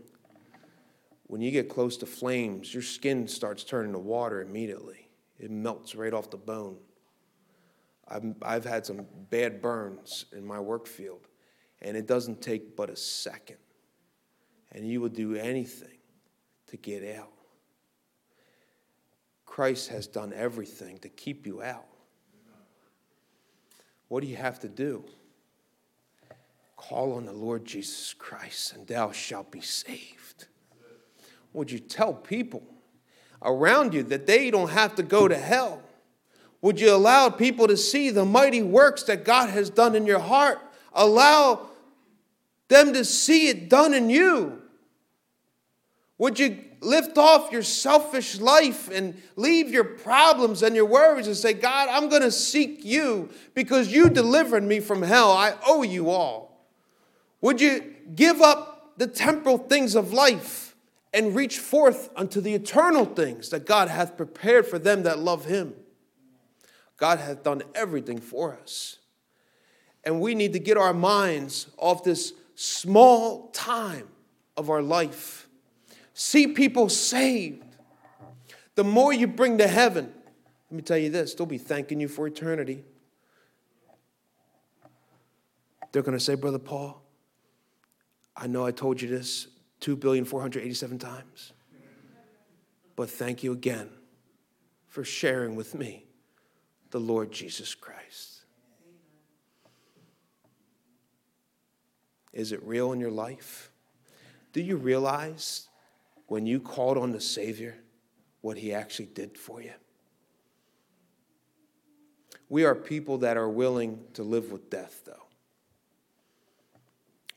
When 1.28 1.40
you 1.40 1.50
get 1.50 1.68
close 1.68 1.96
to 1.98 2.06
flames, 2.06 2.74
your 2.74 2.82
skin 2.82 3.26
starts 3.26 3.64
turning 3.64 3.92
to 3.92 3.98
water 3.98 4.42
immediately. 4.42 5.08
It 5.38 5.50
melts 5.50 5.94
right 5.94 6.12
off 6.12 6.30
the 6.30 6.36
bone. 6.36 6.76
I've, 8.08 8.34
I've 8.42 8.64
had 8.64 8.84
some 8.84 9.06
bad 9.30 9.62
burns 9.62 10.26
in 10.36 10.44
my 10.46 10.60
work 10.60 10.86
field, 10.86 11.28
and 11.80 11.96
it 11.96 12.06
doesn't 12.06 12.42
take 12.42 12.76
but 12.76 12.90
a 12.90 12.96
second. 12.96 13.56
And 14.72 14.86
you 14.86 15.00
would 15.00 15.14
do 15.14 15.34
anything 15.34 15.98
to 16.68 16.76
get 16.76 17.16
out. 17.16 17.32
Christ 19.44 19.88
has 19.88 20.06
done 20.06 20.32
everything 20.34 20.98
to 21.00 21.10
keep 21.10 21.46
you 21.46 21.62
out. 21.62 21.84
What 24.08 24.22
do 24.22 24.26
you 24.26 24.36
have 24.36 24.58
to 24.60 24.68
do? 24.68 25.04
Call 26.76 27.12
on 27.12 27.26
the 27.26 27.32
Lord 27.32 27.64
Jesus 27.64 28.14
Christ, 28.14 28.74
and 28.74 28.86
thou 28.86 29.12
shalt 29.12 29.50
be 29.50 29.60
saved. 29.60 30.46
Would 31.52 31.70
you 31.70 31.78
tell 31.78 32.14
people 32.14 32.62
around 33.42 33.92
you 33.92 34.02
that 34.04 34.26
they 34.26 34.50
don't 34.50 34.70
have 34.70 34.94
to 34.94 35.02
go 35.02 35.28
to 35.28 35.36
hell? 35.36 35.81
Would 36.62 36.80
you 36.80 36.94
allow 36.94 37.28
people 37.28 37.66
to 37.66 37.76
see 37.76 38.10
the 38.10 38.24
mighty 38.24 38.62
works 38.62 39.02
that 39.04 39.24
God 39.24 39.50
has 39.50 39.68
done 39.68 39.94
in 39.96 40.06
your 40.06 40.20
heart? 40.20 40.60
Allow 40.94 41.68
them 42.68 42.92
to 42.92 43.04
see 43.04 43.48
it 43.48 43.68
done 43.68 43.92
in 43.92 44.08
you. 44.08 44.62
Would 46.18 46.38
you 46.38 46.64
lift 46.80 47.18
off 47.18 47.50
your 47.50 47.62
selfish 47.62 48.38
life 48.38 48.88
and 48.88 49.20
leave 49.34 49.70
your 49.70 49.84
problems 49.84 50.62
and 50.62 50.76
your 50.76 50.86
worries 50.86 51.26
and 51.26 51.36
say, 51.36 51.52
God, 51.52 51.88
I'm 51.88 52.08
going 52.08 52.22
to 52.22 52.30
seek 52.30 52.84
you 52.84 53.30
because 53.54 53.92
you 53.92 54.08
delivered 54.08 54.62
me 54.62 54.78
from 54.78 55.02
hell. 55.02 55.32
I 55.32 55.54
owe 55.66 55.82
you 55.82 56.10
all. 56.10 56.64
Would 57.40 57.60
you 57.60 57.94
give 58.14 58.40
up 58.40 58.98
the 58.98 59.08
temporal 59.08 59.58
things 59.58 59.96
of 59.96 60.12
life 60.12 60.76
and 61.12 61.34
reach 61.34 61.58
forth 61.58 62.08
unto 62.14 62.40
the 62.40 62.54
eternal 62.54 63.04
things 63.04 63.50
that 63.50 63.66
God 63.66 63.88
hath 63.88 64.16
prepared 64.16 64.66
for 64.66 64.78
them 64.78 65.02
that 65.02 65.18
love 65.18 65.46
him? 65.46 65.74
God 66.96 67.18
hath 67.18 67.42
done 67.42 67.62
everything 67.74 68.18
for 68.18 68.54
us. 68.54 68.98
And 70.04 70.20
we 70.20 70.34
need 70.34 70.52
to 70.52 70.58
get 70.58 70.76
our 70.76 70.94
minds 70.94 71.68
off 71.76 72.04
this 72.04 72.32
small 72.54 73.48
time 73.48 74.08
of 74.56 74.70
our 74.70 74.82
life 74.82 75.48
see 76.14 76.46
people 76.48 76.88
saved. 76.88 77.64
The 78.74 78.84
more 78.84 79.12
you 79.12 79.26
bring 79.26 79.58
to 79.58 79.66
heaven, 79.66 80.12
let 80.70 80.76
me 80.76 80.82
tell 80.82 80.96
you 80.96 81.10
this, 81.10 81.34
they'll 81.34 81.46
be 81.46 81.58
thanking 81.58 82.00
you 82.00 82.08
for 82.08 82.26
eternity. 82.26 82.84
They're 85.90 86.02
going 86.02 86.16
to 86.16 86.24
say, 86.24 86.34
Brother 86.34 86.58
Paul, 86.58 87.02
I 88.34 88.46
know 88.46 88.64
I 88.64 88.70
told 88.70 89.02
you 89.02 89.08
this 89.08 89.48
2,487 89.80 90.98
times, 90.98 91.52
but 92.96 93.10
thank 93.10 93.42
you 93.42 93.52
again 93.52 93.90
for 94.86 95.04
sharing 95.04 95.54
with 95.54 95.74
me 95.74 96.06
the 96.92 97.00
Lord 97.00 97.32
Jesus 97.32 97.74
Christ. 97.74 98.44
Is 102.32 102.52
it 102.52 102.62
real 102.62 102.92
in 102.92 103.00
your 103.00 103.10
life? 103.10 103.70
Do 104.52 104.62
you 104.62 104.76
realize 104.76 105.68
when 106.32 106.46
you 106.46 106.60
called 106.60 106.96
on 106.96 107.12
the 107.12 107.20
Savior, 107.20 107.74
what 108.40 108.56
He 108.56 108.72
actually 108.72 109.04
did 109.04 109.36
for 109.36 109.60
you. 109.60 109.72
We 112.48 112.64
are 112.64 112.74
people 112.74 113.18
that 113.18 113.36
are 113.36 113.50
willing 113.50 114.04
to 114.14 114.22
live 114.22 114.50
with 114.50 114.70
death, 114.70 115.02
though. 115.04 115.26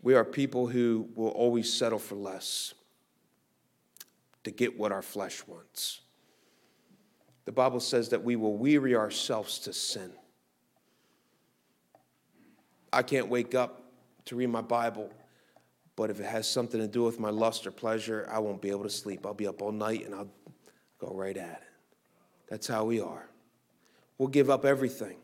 We 0.01 0.15
are 0.15 0.23
people 0.23 0.67
who 0.67 1.09
will 1.13 1.27
always 1.27 1.73
settle 1.73 1.99
for 1.99 2.15
less 2.15 2.73
to 4.45 4.51
get 4.51 4.79
what 4.79 4.93
our 4.93 5.01
flesh 5.01 5.45
wants. 5.45 5.99
The 7.45 7.51
Bible 7.51 7.79
says 7.79 8.09
that 8.09 8.23
we 8.23 8.35
will 8.35 8.57
weary 8.57 8.95
ourselves 8.95 9.59
to 9.59 9.73
sin. 9.73 10.11
I 12.91 13.03
can't 13.03 13.27
wake 13.27 13.55
up 13.55 13.83
to 14.25 14.35
read 14.35 14.47
my 14.47 14.61
Bible 14.61 15.11
but 15.95 16.09
if 16.09 16.19
it 16.19 16.25
has 16.25 16.47
something 16.47 16.79
to 16.79 16.87
do 16.87 17.03
with 17.03 17.19
my 17.19 17.29
lust 17.29 17.65
or 17.65 17.71
pleasure, 17.71 18.27
I 18.29 18.39
won't 18.39 18.61
be 18.61 18.69
able 18.69 18.83
to 18.83 18.89
sleep. 18.89 19.25
I'll 19.25 19.33
be 19.33 19.47
up 19.47 19.61
all 19.61 19.71
night 19.71 20.05
and 20.05 20.13
I'll 20.13 20.31
go 20.99 21.11
right 21.13 21.35
at 21.35 21.61
it. 21.61 21.67
That's 22.49 22.67
how 22.67 22.85
we 22.85 22.99
are. 22.99 23.29
We'll 24.17 24.29
give 24.29 24.49
up 24.49 24.65
everything 24.65 25.17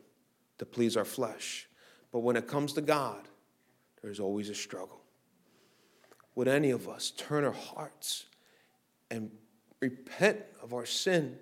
to 0.59 0.65
please 0.65 0.95
our 0.95 1.05
flesh. 1.05 1.67
But 2.11 2.19
when 2.19 2.35
it 2.35 2.47
comes 2.47 2.73
to 2.73 2.81
God, 2.81 3.27
there's 4.01 4.19
always 4.19 4.49
a 4.49 4.55
struggle. 4.55 5.01
Would 6.35 6.47
any 6.47 6.71
of 6.71 6.87
us 6.87 7.11
turn 7.11 7.43
our 7.43 7.51
hearts 7.51 8.25
and 9.09 9.29
repent 9.81 10.39
of 10.61 10.73
our 10.73 10.85
sin 10.85 11.37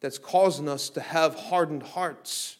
that's 0.00 0.18
causing 0.18 0.68
us 0.68 0.90
to 0.90 1.00
have 1.00 1.34
hardened 1.34 1.82
hearts 1.82 2.56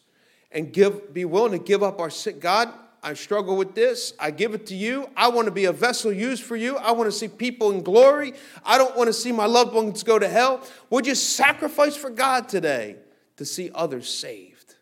and 0.51 0.73
give, 0.73 1.13
be 1.13 1.25
willing 1.25 1.53
to 1.53 1.59
give 1.59 1.83
up 1.83 2.01
our 2.01 2.11
sin? 2.11 2.39
God, 2.39 2.73
I 3.03 3.15
struggle 3.15 3.57
with 3.57 3.75
this. 3.75 4.15
I 4.19 4.33
give 4.33 4.55
it 4.55 4.67
to 4.67 4.75
you. 4.75 5.09
I 5.17 5.29
want 5.29 5.47
to 5.47 5.53
be 5.53 5.67
a 5.67 5.73
vessel 5.73 6.13
used 6.13 6.43
for 6.43 6.57
you. 6.57 6.77
I 6.77 6.93
want 6.93 7.07
to 7.07 7.17
see 7.17 7.29
people 7.29 7.71
in 7.71 7.83
glory. 7.83 8.35
I 8.65 8.79
don't 8.79 8.97
want 8.97 9.07
to 9.07 9.13
see 9.13 9.31
my 9.31 9.47
loved 9.47 9.75
ones 9.75 10.03
go 10.03 10.19
to 10.19 10.29
hell. 10.29 10.61
Would 10.91 11.07
you 11.07 11.15
sacrifice 11.15 11.95
for 11.95 12.11
God 12.11 12.49
today 12.49 12.97
to 13.37 13.45
see 13.45 13.71
others 13.75 14.13
saved? 14.13 14.75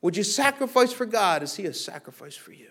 Would 0.00 0.16
you 0.16 0.24
sacrifice 0.24 0.92
for 0.92 1.06
God 1.06 1.40
to 1.40 1.46
see 1.46 1.66
a 1.66 1.72
sacrifice 1.72 2.34
for 2.34 2.52
you? 2.52 2.70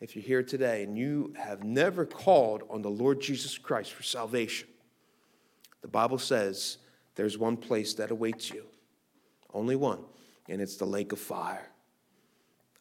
If 0.00 0.14
you're 0.14 0.24
here 0.24 0.42
today 0.42 0.84
and 0.84 0.96
you 0.96 1.34
have 1.36 1.64
never 1.64 2.06
called 2.06 2.62
on 2.70 2.80
the 2.80 2.90
Lord 2.90 3.20
Jesus 3.20 3.58
Christ 3.58 3.92
for 3.92 4.02
salvation, 4.02 4.68
the 5.82 5.88
Bible 5.88 6.18
says 6.18 6.78
there's 7.20 7.36
one 7.36 7.58
place 7.58 7.92
that 7.92 8.10
awaits 8.10 8.50
you, 8.50 8.64
only 9.52 9.76
one, 9.76 9.98
and 10.48 10.58
it's 10.58 10.76
the 10.76 10.86
lake 10.86 11.12
of 11.12 11.18
fire. 11.18 11.68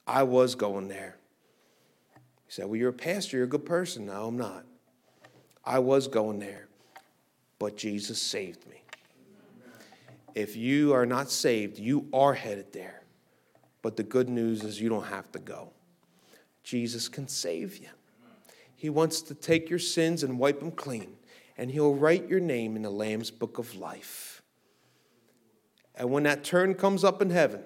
I 0.08 0.24
was 0.24 0.56
going 0.56 0.88
there. 0.88 1.18
He 2.46 2.54
said, 2.54 2.68
Well, 2.68 2.78
you're 2.78 2.92
a 2.92 2.94
pastor, 2.94 3.36
you're 3.36 3.46
a 3.48 3.50
good 3.50 3.66
person. 3.66 4.06
No, 4.06 4.28
I'm 4.28 4.38
not. 4.38 4.64
I 5.66 5.80
was 5.80 6.08
going 6.08 6.40
there, 6.40 6.70
but 7.60 7.76
Jesus 7.76 8.22
saved 8.22 8.66
me. 8.70 8.82
If 10.36 10.56
you 10.56 10.94
are 10.94 11.06
not 11.06 11.30
saved, 11.30 11.78
you 11.78 12.08
are 12.14 12.34
headed 12.34 12.72
there. 12.72 13.04
But 13.82 13.98
the 13.98 14.04
good 14.04 14.30
news 14.30 14.64
is 14.64 14.80
you 14.80 14.88
don't 14.88 15.08
have 15.08 15.30
to 15.34 15.40
go. 15.40 15.74
Jesus 16.64 17.10
can 17.10 17.28
save 17.28 17.76
you. 17.76 17.90
He 18.74 18.90
wants 18.90 19.22
to 19.24 19.36
take 19.36 19.70
your 19.70 19.80
sins 19.80 20.24
and 20.24 20.40
wipe 20.40 20.62
them 20.62 20.72
clean, 20.72 21.18
and 21.58 21.70
He'll 21.70 21.94
write 21.94 22.30
your 22.30 22.40
name 22.40 22.78
in 22.78 22.84
the 22.84 22.90
Lamb's 22.90 23.32
book 23.32 23.58
of 23.58 23.76
life. 23.76 24.29
And 26.00 26.10
when 26.10 26.24
that 26.24 26.46
turn 26.46 26.76
comes 26.76 27.04
up 27.04 27.22
in 27.22 27.30
heaven, 27.30 27.62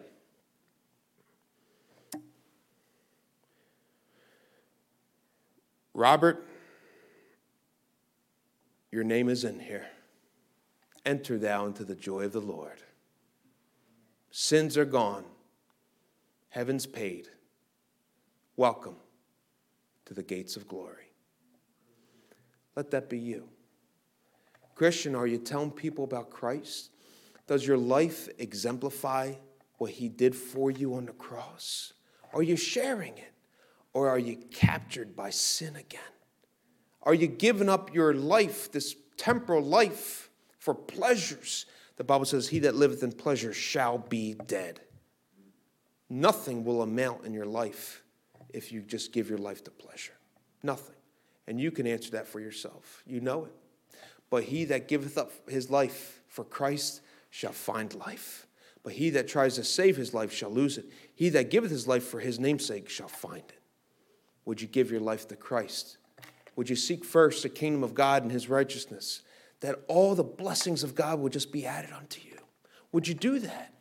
Robert, 5.94 6.48
your 8.92 9.04
name 9.04 9.30
is 9.30 9.44
in 9.44 9.60
here. 9.60 9.86
enter 11.06 11.38
thou 11.38 11.66
into 11.66 11.84
the 11.84 11.96
joy 11.96 12.24
of 12.24 12.32
the 12.32 12.42
Lord. 12.42 12.82
Sins 14.32 14.78
are 14.78 14.86
gone, 14.86 15.26
heaven's 16.50 16.86
paid. 16.86 17.28
Welcome 18.56 18.96
to 20.06 20.14
the 20.14 20.24
gates 20.24 20.56
of 20.56 20.68
glory. 20.68 21.12
Let 22.76 22.90
that 22.92 23.10
be 23.10 23.20
you. 23.20 23.50
Christian, 24.76 25.14
are 25.14 25.28
you 25.28 25.38
telling 25.38 25.72
people 25.72 26.04
about 26.04 26.30
Christ? 26.30 26.93
Does 27.48 27.66
your 27.68 27.78
life 27.78 28.30
exemplify 28.38 29.34
what 29.78 29.92
he 29.92 30.10
did 30.10 30.36
for 30.36 30.72
you 30.72 30.96
on 30.96 31.06
the 31.06 31.14
cross? 31.14 31.94
Are 32.34 32.44
you 32.44 32.56
sharing 32.56 33.18
it? 33.18 33.34
Or 33.94 34.10
are 34.10 34.20
you 34.20 34.38
captured 34.52 35.16
by 35.16 35.30
sin 35.30 35.76
again? 35.76 36.02
Are 37.04 37.14
you 37.14 37.28
giving 37.28 37.70
up 37.70 37.94
your 37.94 38.14
life, 38.14 38.72
this 38.72 38.96
temporal 39.18 39.62
life, 39.62 40.30
for 40.58 40.74
pleasures? 40.74 41.66
The 41.98 42.04
Bible 42.04 42.26
says, 42.26 42.48
He 42.48 42.60
that 42.60 42.76
liveth 42.76 43.04
in 43.04 43.12
pleasure 43.12 43.54
shall 43.54 43.98
be 43.98 44.34
dead. 44.34 44.80
Nothing 46.10 46.64
will 46.64 46.82
amount 46.82 47.26
in 47.26 47.34
your 47.34 47.46
life 47.46 48.04
if 48.50 48.72
you 48.72 48.82
just 48.82 49.12
give 49.12 49.30
your 49.30 49.38
life 49.38 49.64
to 49.66 49.72
pleasure. 49.72 50.14
Nothing. 50.64 50.96
And 51.48 51.60
you 51.60 51.72
can 51.72 51.86
answer 51.86 52.12
that 52.12 52.28
for 52.28 52.40
yourself. 52.40 53.04
You 53.06 53.20
know 53.20 53.46
it. 53.46 53.54
But 54.30 54.44
he 54.44 54.66
that 54.66 54.88
giveth 54.88 55.18
up 55.18 55.32
his 55.50 55.70
life 55.70 56.22
for 56.28 56.44
Christ 56.44 57.02
shall 57.34 57.52
find 57.52 57.96
life. 57.96 58.46
But 58.84 58.94
he 58.94 59.10
that 59.10 59.28
tries 59.28 59.56
to 59.56 59.64
save 59.64 59.98
his 59.98 60.14
life 60.14 60.32
shall 60.32 60.52
lose 60.52 60.78
it. 60.78 60.86
He 61.16 61.30
that 61.30 61.50
giveth 61.50 61.72
his 61.72 61.88
life 61.88 62.04
for 62.04 62.20
his 62.20 62.40
name's 62.40 62.70
shall 62.86 63.08
find 63.08 63.42
it. 63.42 63.60
Would 64.46 64.62
you 64.62 64.68
give 64.68 64.92
your 64.92 65.00
life 65.00 65.28
to 65.30 65.36
Christ? 65.36 65.98
Would 66.56 66.70
you 66.70 66.76
seek 66.76 67.04
first 67.04 67.42
the 67.42 67.50
kingdom 67.50 67.84
of 67.84 67.96
God 67.96 68.22
and 68.22 68.32
his 68.32 68.50
righteousness? 68.50 69.24
That 69.62 69.80
all 69.88 70.14
the 70.14 70.24
blessings 70.24 70.84
of 70.84 70.94
God 70.94 71.20
would 71.22 71.34
just 71.34 71.52
be 71.52 71.66
added 71.66 71.92
unto 71.92 72.22
you. 72.22 72.38
Would 72.92 73.08
you 73.08 73.16
do 73.16 73.40
that? 73.40 73.74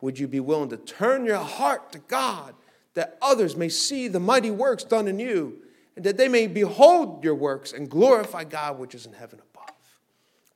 Would 0.00 0.20
you 0.20 0.28
be 0.28 0.38
willing 0.38 0.68
to 0.68 0.76
turn 0.76 1.24
your 1.24 1.38
heart 1.38 1.90
to 1.90 1.98
God 1.98 2.54
that 2.94 3.18
others 3.20 3.56
may 3.56 3.68
see 3.68 4.06
the 4.06 4.20
mighty 4.20 4.52
works 4.52 4.84
done 4.84 5.08
in 5.08 5.18
you 5.18 5.58
and 5.96 6.04
that 6.04 6.18
they 6.18 6.28
may 6.28 6.46
behold 6.46 7.24
your 7.24 7.34
works 7.34 7.72
and 7.72 7.90
glorify 7.90 8.44
God 8.44 8.78
which 8.78 8.94
is 8.94 9.06
in 9.06 9.12
heaven 9.12 9.40
above? 9.40 9.74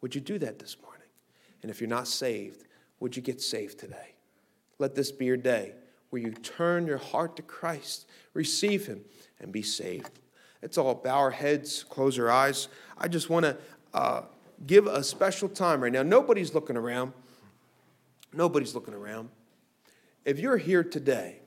Would 0.00 0.14
you 0.14 0.20
do 0.20 0.38
that 0.38 0.60
this 0.60 0.76
morning? 0.80 0.99
And 1.62 1.70
if 1.70 1.80
you're 1.80 1.88
not 1.88 2.08
saved, 2.08 2.64
would 3.00 3.16
you 3.16 3.22
get 3.22 3.40
saved 3.40 3.78
today? 3.78 4.14
Let 4.78 4.94
this 4.94 5.12
be 5.12 5.26
your 5.26 5.36
day 5.36 5.74
where 6.10 6.20
you 6.20 6.32
turn 6.32 6.86
your 6.86 6.98
heart 6.98 7.36
to 7.36 7.42
Christ, 7.42 8.06
receive 8.34 8.86
Him, 8.86 9.04
and 9.40 9.52
be 9.52 9.62
saved. 9.62 10.18
It's 10.62 10.76
all 10.76 10.94
bow 10.94 11.16
our 11.16 11.30
heads, 11.30 11.84
close 11.84 12.18
our 12.18 12.30
eyes. 12.30 12.68
I 12.98 13.08
just 13.08 13.30
want 13.30 13.44
to 13.44 13.56
uh, 13.94 14.22
give 14.66 14.86
a 14.86 15.02
special 15.02 15.48
time 15.48 15.82
right 15.82 15.92
now. 15.92 16.02
Nobody's 16.02 16.54
looking 16.54 16.76
around. 16.76 17.12
Nobody's 18.32 18.74
looking 18.74 18.94
around. 18.94 19.30
If 20.24 20.38
you're 20.38 20.58
here 20.58 20.84
today, 20.84 21.40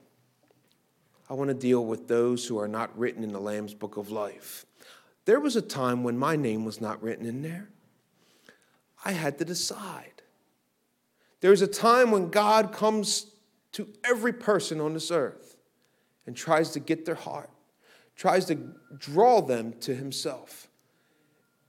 I 1.30 1.34
want 1.34 1.48
to 1.48 1.54
deal 1.54 1.84
with 1.84 2.08
those 2.08 2.46
who 2.46 2.58
are 2.58 2.68
not 2.68 2.96
written 2.98 3.22
in 3.22 3.32
the 3.32 3.40
Lamb's 3.40 3.72
book 3.72 3.96
of 3.96 4.10
life. 4.10 4.66
There 5.24 5.40
was 5.40 5.56
a 5.56 5.62
time 5.62 6.02
when 6.02 6.18
my 6.18 6.36
name 6.36 6.64
was 6.64 6.80
not 6.80 7.02
written 7.02 7.24
in 7.24 7.42
there. 7.42 7.68
I 9.04 9.12
had 9.12 9.38
to 9.38 9.44
decide. 9.44 10.22
There's 11.40 11.62
a 11.62 11.66
time 11.66 12.10
when 12.10 12.30
God 12.30 12.72
comes 12.72 13.26
to 13.72 13.88
every 14.02 14.32
person 14.32 14.80
on 14.80 14.94
this 14.94 15.10
earth 15.10 15.56
and 16.26 16.34
tries 16.34 16.70
to 16.70 16.80
get 16.80 17.04
their 17.04 17.14
heart 17.14 17.50
tries 18.16 18.44
to 18.46 18.56
draw 18.96 19.40
them 19.40 19.74
to 19.80 19.94
himself. 19.94 20.68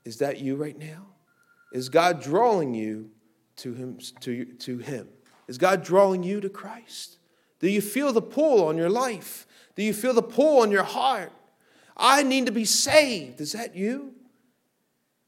Is 0.04 0.18
that 0.18 0.40
you 0.40 0.56
right 0.56 0.78
now? 0.78 1.06
Is 1.72 1.88
God 1.88 2.22
drawing 2.22 2.74
you 2.74 3.10
to 3.56 3.74
him, 3.74 3.98
to, 4.20 4.44
to 4.44 4.78
him? 4.78 5.08
Is 5.48 5.58
God 5.58 5.82
drawing 5.82 6.22
you 6.22 6.40
to 6.40 6.48
Christ? 6.48 7.18
Do 7.58 7.68
you 7.68 7.80
feel 7.80 8.12
the 8.12 8.22
pull 8.22 8.64
on 8.66 8.76
your 8.76 8.90
life? 8.90 9.46
Do 9.74 9.82
you 9.82 9.92
feel 9.92 10.14
the 10.14 10.22
pull 10.22 10.62
on 10.62 10.70
your 10.70 10.84
heart? 10.84 11.32
I 11.96 12.22
need 12.22 12.46
to 12.46 12.52
be 12.52 12.64
saved. 12.64 13.40
Is 13.40 13.52
that 13.52 13.74
you? 13.74 14.14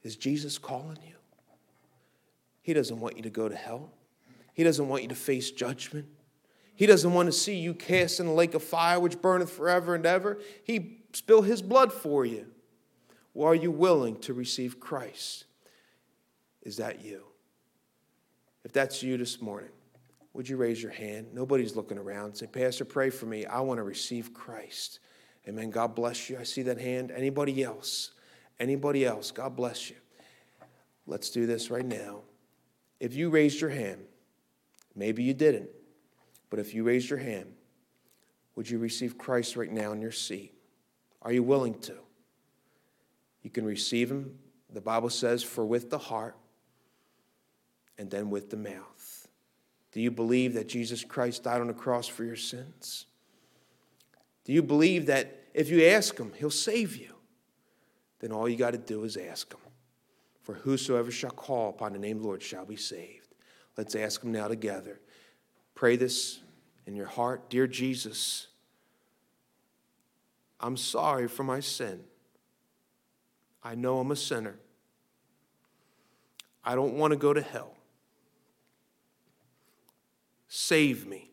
Is 0.03 0.16
Jesus 0.16 0.59
calling 0.59 0.99
you? 1.07 1.14
He 2.68 2.74
doesn't 2.74 3.00
want 3.00 3.16
you 3.16 3.22
to 3.22 3.31
go 3.31 3.48
to 3.48 3.57
hell. 3.57 3.92
He 4.52 4.62
doesn't 4.62 4.88
want 4.88 5.02
you 5.02 5.09
to 5.09 5.14
face 5.14 5.50
judgment. 5.50 6.04
He 6.76 6.85
doesn't 6.85 7.14
want 7.14 7.24
to 7.24 7.33
see 7.33 7.57
you 7.57 7.72
cast 7.72 8.20
in 8.20 8.26
the 8.26 8.33
lake 8.33 8.52
of 8.52 8.62
fire 8.62 9.00
which 9.00 9.22
burneth 9.22 9.50
forever 9.50 9.94
and 9.94 10.04
ever. 10.04 10.38
He 10.64 10.98
spill 11.14 11.40
his 11.40 11.62
blood 11.62 11.94
for 11.94 12.26
you? 12.26 12.44
Or 13.33 13.52
are 13.52 13.54
you 13.54 13.70
willing 13.70 14.20
to 14.20 14.35
receive 14.35 14.78
Christ? 14.78 15.46
Is 16.61 16.76
that 16.76 17.02
you? 17.02 17.22
If 18.66 18.74
that's 18.74 19.02
you 19.02 19.16
this 19.16 19.40
morning, 19.40 19.70
would 20.35 20.46
you 20.46 20.59
raise 20.59 20.83
your 20.83 20.92
hand? 20.92 21.28
Nobody's 21.33 21.74
looking 21.74 21.96
around. 21.96 22.35
Say, 22.35 22.48
Pastor, 22.48 22.85
pray 22.85 23.09
for 23.09 23.24
me. 23.24 23.46
I 23.46 23.61
want 23.61 23.78
to 23.78 23.83
receive 23.83 24.35
Christ. 24.35 24.98
Amen. 25.48 25.70
God 25.70 25.94
bless 25.94 26.28
you. 26.28 26.37
I 26.38 26.42
see 26.42 26.61
that 26.64 26.78
hand. 26.78 27.12
Anybody 27.12 27.64
else? 27.64 28.11
Anybody 28.61 29.07
else? 29.07 29.31
God 29.31 29.57
bless 29.57 29.88
you. 29.88 29.96
Let's 31.07 31.31
do 31.31 31.46
this 31.46 31.70
right 31.70 31.87
now. 31.87 32.24
If 33.01 33.15
you 33.15 33.31
raised 33.31 33.61
your 33.61 33.71
hand, 33.71 34.01
maybe 34.95 35.23
you 35.23 35.35
didn't, 35.35 35.71
but 36.51 36.59
if 36.59 36.75
you 36.75 36.85
raised 36.85 37.11
your 37.11 37.19
hand, 37.19 37.53
would 38.57 38.69
you 38.69 38.79
receive 38.79 39.17
Christ 39.17 39.57
right 39.57 39.71
now 39.71 39.93
in 39.93 40.01
your 40.01 40.13
seat? 40.13 40.53
Are 41.23 41.33
you 41.33 41.43
willing 41.43 41.79
to? 41.81 41.95
You 43.43 43.51
can 43.51 43.65
receive 43.65 44.11
Him, 44.11 44.39
the 44.73 44.81
Bible 44.81 45.11
says, 45.11 45.43
for 45.43 45.65
with 45.65 45.91
the 45.91 45.99
heart 45.99 46.37
and 47.99 48.11
then 48.11 48.31
with 48.31 48.51
the 48.51 48.57
mouth. 48.57 49.29
Do 49.93 50.01
you 50.01 50.11
believe 50.11 50.55
that 50.55 50.69
Jesus 50.69 51.05
Christ 51.05 51.45
died 51.45 51.61
on 51.61 51.69
the 51.69 51.73
cross 51.73 52.07
for 52.07 52.25
your 52.25 52.37
sins? 52.37 53.07
Do 54.45 54.53
you 54.53 54.63
believe 54.63 55.07
that 55.07 55.45
if 55.55 55.71
you 55.71 55.85
ask 55.85 56.19
Him, 56.19 56.33
He'll 56.37 56.51
save 56.51 56.97
you? 56.97 57.15
Then 58.21 58.33
all 58.33 58.49
you 58.49 58.57
got 58.57 58.73
to 58.73 58.79
do 58.79 59.05
is 59.05 59.17
ask 59.17 59.53
Him. 59.53 59.61
For 60.49 60.55
whosoever 60.55 61.11
shall 61.11 61.33
call 61.33 61.69
upon 61.69 61.93
the 61.93 61.99
name 61.99 62.17
of 62.17 62.23
the 62.23 62.27
Lord 62.29 62.43
shall 62.43 62.65
be 62.65 62.75
saved. 62.75 63.35
Let's 63.77 63.95
ask 63.95 64.25
Him 64.25 64.33
now 64.33 64.49
together. 64.49 64.99
Pray 65.75 65.97
this 65.97 66.41
in 66.87 66.97
your 66.97 67.05
heart. 67.05 67.51
Dear 67.51 67.67
Jesus, 67.67 68.47
I'm 70.59 70.79
sorry 70.79 71.29
for 71.29 71.45
my 71.45 71.61
sin. 71.61 72.01
I 73.63 73.75
know 73.75 73.99
I'm 73.99 74.11
a 74.11 74.17
sinner. 74.17 74.59
I 76.65 76.75
don't 76.75 76.95
want 76.95 77.11
to 77.11 77.19
go 77.19 77.35
to 77.35 77.43
hell. 77.43 77.77
Save 80.49 81.07
me. 81.07 81.31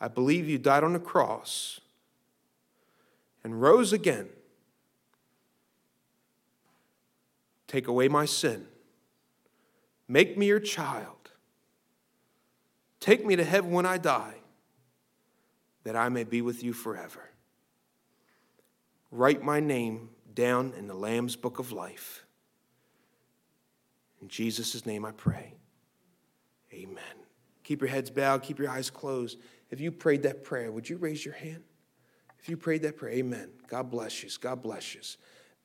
I 0.00 0.06
believe 0.06 0.48
you 0.48 0.58
died 0.58 0.84
on 0.84 0.92
the 0.92 1.00
cross 1.00 1.80
and 3.42 3.60
rose 3.60 3.92
again. 3.92 4.28
Take 7.66 7.88
away 7.88 8.08
my 8.08 8.24
sin. 8.24 8.66
Make 10.08 10.38
me 10.38 10.46
your 10.46 10.60
child. 10.60 11.30
Take 13.00 13.24
me 13.24 13.36
to 13.36 13.44
heaven 13.44 13.70
when 13.70 13.86
I 13.86 13.98
die 13.98 14.34
that 15.84 15.96
I 15.96 16.08
may 16.08 16.24
be 16.24 16.42
with 16.42 16.64
you 16.64 16.72
forever. 16.72 17.30
Write 19.10 19.42
my 19.42 19.60
name 19.60 20.10
down 20.34 20.74
in 20.76 20.88
the 20.88 20.94
Lamb's 20.94 21.36
book 21.36 21.58
of 21.58 21.72
life. 21.72 22.24
In 24.20 24.28
Jesus' 24.28 24.84
name 24.84 25.04
I 25.04 25.12
pray. 25.12 25.54
Amen. 26.72 27.04
Keep 27.62 27.80
your 27.80 27.88
heads 27.88 28.10
bowed, 28.10 28.42
keep 28.42 28.58
your 28.58 28.68
eyes 28.68 28.90
closed. 28.90 29.38
If 29.70 29.80
you 29.80 29.90
prayed 29.90 30.22
that 30.24 30.44
prayer, 30.44 30.70
would 30.70 30.88
you 30.88 30.96
raise 30.96 31.24
your 31.24 31.34
hand? 31.34 31.62
If 32.40 32.48
you 32.48 32.56
prayed 32.56 32.82
that 32.82 32.96
prayer, 32.96 33.12
amen. 33.12 33.50
God 33.68 33.90
bless 33.90 34.22
you. 34.22 34.30
God 34.40 34.62
bless 34.62 34.94
you. 34.94 35.00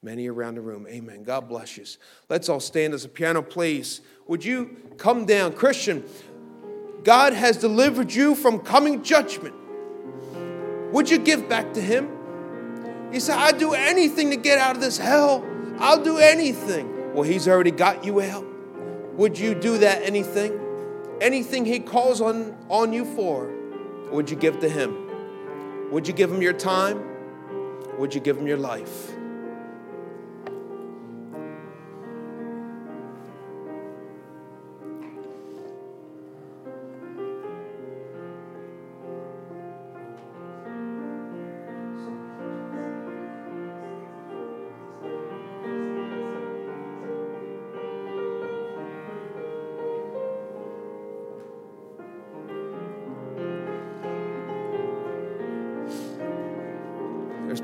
Many 0.03 0.27
around 0.27 0.55
the 0.55 0.61
room, 0.61 0.87
amen. 0.89 1.23
God 1.23 1.47
bless 1.47 1.77
you. 1.77 1.85
Let's 2.27 2.49
all 2.49 2.59
stand 2.59 2.95
as 2.95 3.03
the 3.03 3.09
piano 3.09 3.43
plays. 3.43 4.01
Would 4.27 4.43
you 4.43 4.77
come 4.97 5.25
down? 5.25 5.53
Christian, 5.53 6.03
God 7.03 7.33
has 7.33 7.57
delivered 7.57 8.11
you 8.11 8.33
from 8.33 8.59
coming 8.59 9.03
judgment. 9.03 9.53
Would 10.91 11.07
you 11.07 11.19
give 11.19 11.47
back 11.47 11.73
to 11.75 11.81
Him? 11.81 12.09
He 13.11 13.19
said, 13.19 13.37
I'd 13.37 13.59
do 13.59 13.73
anything 13.73 14.31
to 14.31 14.37
get 14.37 14.57
out 14.57 14.75
of 14.75 14.81
this 14.81 14.97
hell. 14.97 15.45
I'll 15.77 16.03
do 16.03 16.17
anything. 16.17 17.13
Well, 17.13 17.23
He's 17.23 17.47
already 17.47 17.71
got 17.71 18.03
you 18.03 18.21
out. 18.21 18.45
Would 19.17 19.37
you 19.37 19.53
do 19.53 19.77
that 19.77 20.01
anything? 20.01 20.59
Anything 21.21 21.63
He 21.63 21.79
calls 21.79 22.21
on, 22.21 22.57
on 22.69 22.91
you 22.91 23.05
for, 23.05 23.53
would 24.11 24.31
you 24.31 24.35
give 24.35 24.59
to 24.61 24.69
Him? 24.69 25.91
Would 25.91 26.07
you 26.07 26.13
give 26.15 26.31
Him 26.31 26.41
your 26.41 26.53
time? 26.53 27.03
Would 27.99 28.15
you 28.15 28.21
give 28.21 28.37
Him 28.37 28.47
your 28.47 28.57
life? 28.57 29.13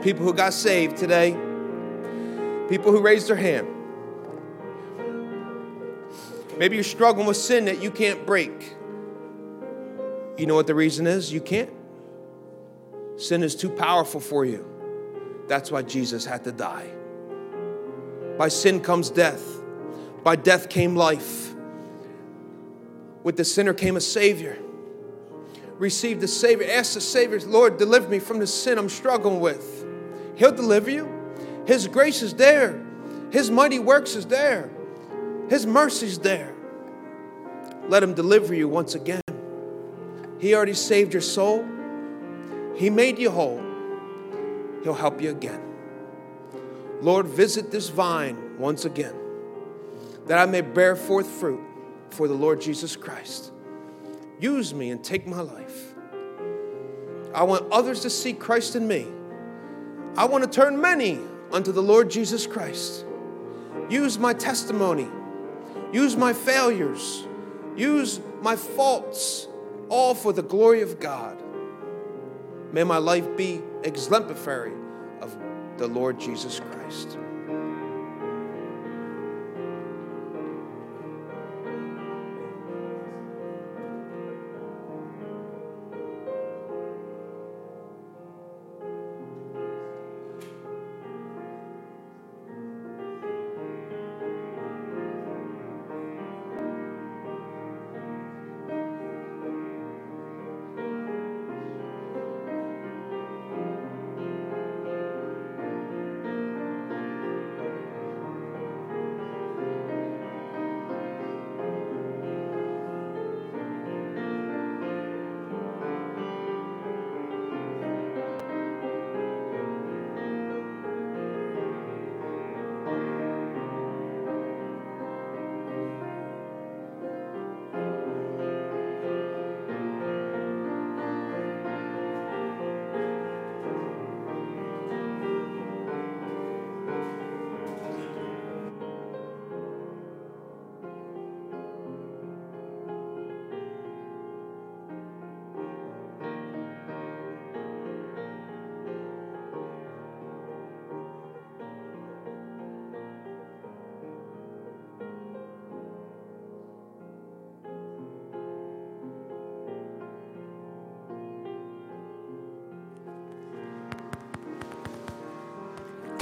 People 0.08 0.24
who 0.24 0.34
got 0.34 0.53
saved 0.53 0.95
today, 0.95 1.32
people 2.70 2.93
who 2.93 3.01
raised 3.01 3.28
their 3.28 3.36
hand. 3.36 3.68
Maybe 6.58 6.78
you're 6.78 6.86
struggling 6.86 7.28
with 7.28 7.36
sin 7.36 7.66
that 7.66 7.84
you 7.84 7.91
can't 7.91 8.26
break. 8.26 8.74
You 10.38 10.45
know 10.45 10.55
what 10.55 10.66
the 10.66 10.76
reason 10.76 11.08
is? 11.08 11.34
You 11.34 11.41
can't. 11.41 11.70
Sin 13.18 13.43
is 13.43 13.53
too 13.53 13.70
powerful 13.70 14.22
for 14.22 14.45
you. 14.45 14.66
That's 15.49 15.72
why 15.72 15.82
Jesus 15.82 16.24
had 16.24 16.45
to 16.45 16.53
die. 16.53 16.89
By 18.38 18.47
sin 18.47 18.80
comes 18.80 19.10
death, 19.10 19.43
by 20.24 20.38
death 20.38 20.70
came 20.70 20.95
life. 20.95 21.53
With 23.24 23.36
the 23.36 23.43
sinner 23.43 23.74
came 23.74 23.97
a 23.97 24.01
Savior. 24.01 24.58
Receive 25.74 26.22
the 26.22 26.30
Savior. 26.30 26.66
Ask 26.72 26.93
the 26.93 27.01
Savior, 27.01 27.41
Lord, 27.41 27.78
deliver 27.78 28.08
me 28.08 28.20
from 28.20 28.39
the 28.39 28.47
sin 28.47 28.78
I'm 28.78 28.88
struggling 28.88 29.41
with. 29.41 29.76
He'll 30.38 30.52
deliver 30.52 30.90
you. 30.90 31.12
His 31.66 31.88
grace 31.88 32.22
is 32.22 32.34
there, 32.36 32.82
His 33.32 33.52
mighty 33.52 33.80
works 33.80 34.16
is 34.16 34.28
there, 34.28 34.70
His 35.50 35.66
mercy's 35.66 36.20
there. 36.20 36.54
Let 37.90 38.04
Him 38.04 38.14
deliver 38.14 38.54
you 38.54 38.70
once 38.70 38.96
again. 38.96 39.22
He 40.40 40.54
already 40.54 40.76
saved 40.76 41.14
your 41.14 41.22
soul, 41.22 41.66
He 42.76 42.90
made 42.90 43.20
you 43.20 43.32
whole. 43.32 43.62
He'll 44.84 44.94
help 44.94 45.22
you 45.22 45.32
again. 45.32 45.62
Lord, 47.02 47.26
visit 47.26 47.72
this 47.72 47.90
vine 47.90 48.58
once 48.58 48.86
again, 48.86 49.16
that 50.28 50.38
I 50.38 50.46
may 50.46 50.62
bear 50.62 50.96
forth 50.96 51.28
fruit 51.28 51.60
for 52.12 52.28
the 52.28 52.34
Lord 52.34 52.62
Jesus 52.62 52.96
Christ. 52.96 53.52
Use 54.40 54.74
me 54.74 54.92
and 54.92 55.04
take 55.04 55.28
my 55.28 55.42
life. 55.42 55.96
I 57.34 57.44
want 57.44 57.70
others 57.72 58.02
to 58.02 58.10
see 58.10 58.34
Christ 58.34 58.76
in 58.76 58.88
me. 58.88 59.08
I 60.18 60.26
want 60.26 60.43
to 60.43 60.49
turn 60.49 60.82
many 60.82 61.20
unto 61.51 61.72
the 61.72 61.84
Lord 61.84 62.09
Jesus 62.09 62.47
Christ. 62.47 63.05
Use 63.88 64.18
my 64.18 64.34
testimony, 64.34 65.07
use 65.93 66.18
my 66.18 66.34
failures, 66.34 67.28
use 67.76 68.20
my 68.41 68.55
faults, 68.55 69.47
all 69.89 70.15
for 70.15 70.34
the 70.34 70.41
glory 70.41 70.82
of 70.82 70.99
God. 70.99 71.41
May 72.74 72.84
my 72.84 72.97
life 72.97 73.38
be 73.38 73.61
exemplary 73.84 74.74
of 75.22 75.38
the 75.78 75.88
Lord 75.88 76.20
Jesus 76.20 76.59
Christ. 76.59 77.20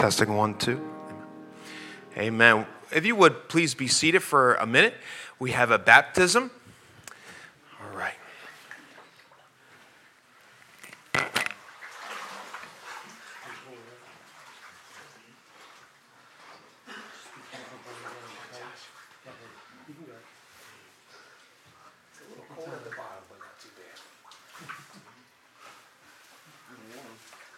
Testing 0.05 0.35
one, 0.35 0.53
two. 0.59 0.79
Amen. 2.15 2.67
If 2.91 3.07
you 3.07 3.15
would 3.15 3.49
please 3.49 3.73
be 3.73 3.87
seated 3.87 4.21
for 4.21 4.53
a 4.53 4.67
minute. 4.67 4.93
We 5.39 5.49
have 5.53 5.71
a 5.71 5.79
baptism. 5.79 6.51
All 7.81 7.97
right. 7.97 8.13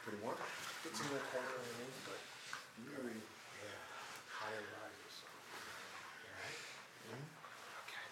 Pretty 0.04 0.20
warm. 0.24 0.40
Get 0.84 0.96
some 0.96 1.08
more 1.12 1.20
cold 1.36 1.44
underneath, 1.52 2.00
but 2.08 2.20
very, 2.88 3.20
yeah, 3.20 3.76
higher 4.32 4.64
rises. 4.80 5.16
All 5.28 6.32
right. 6.32 6.60
Mm, 7.12 7.28
Okay. 7.84 8.08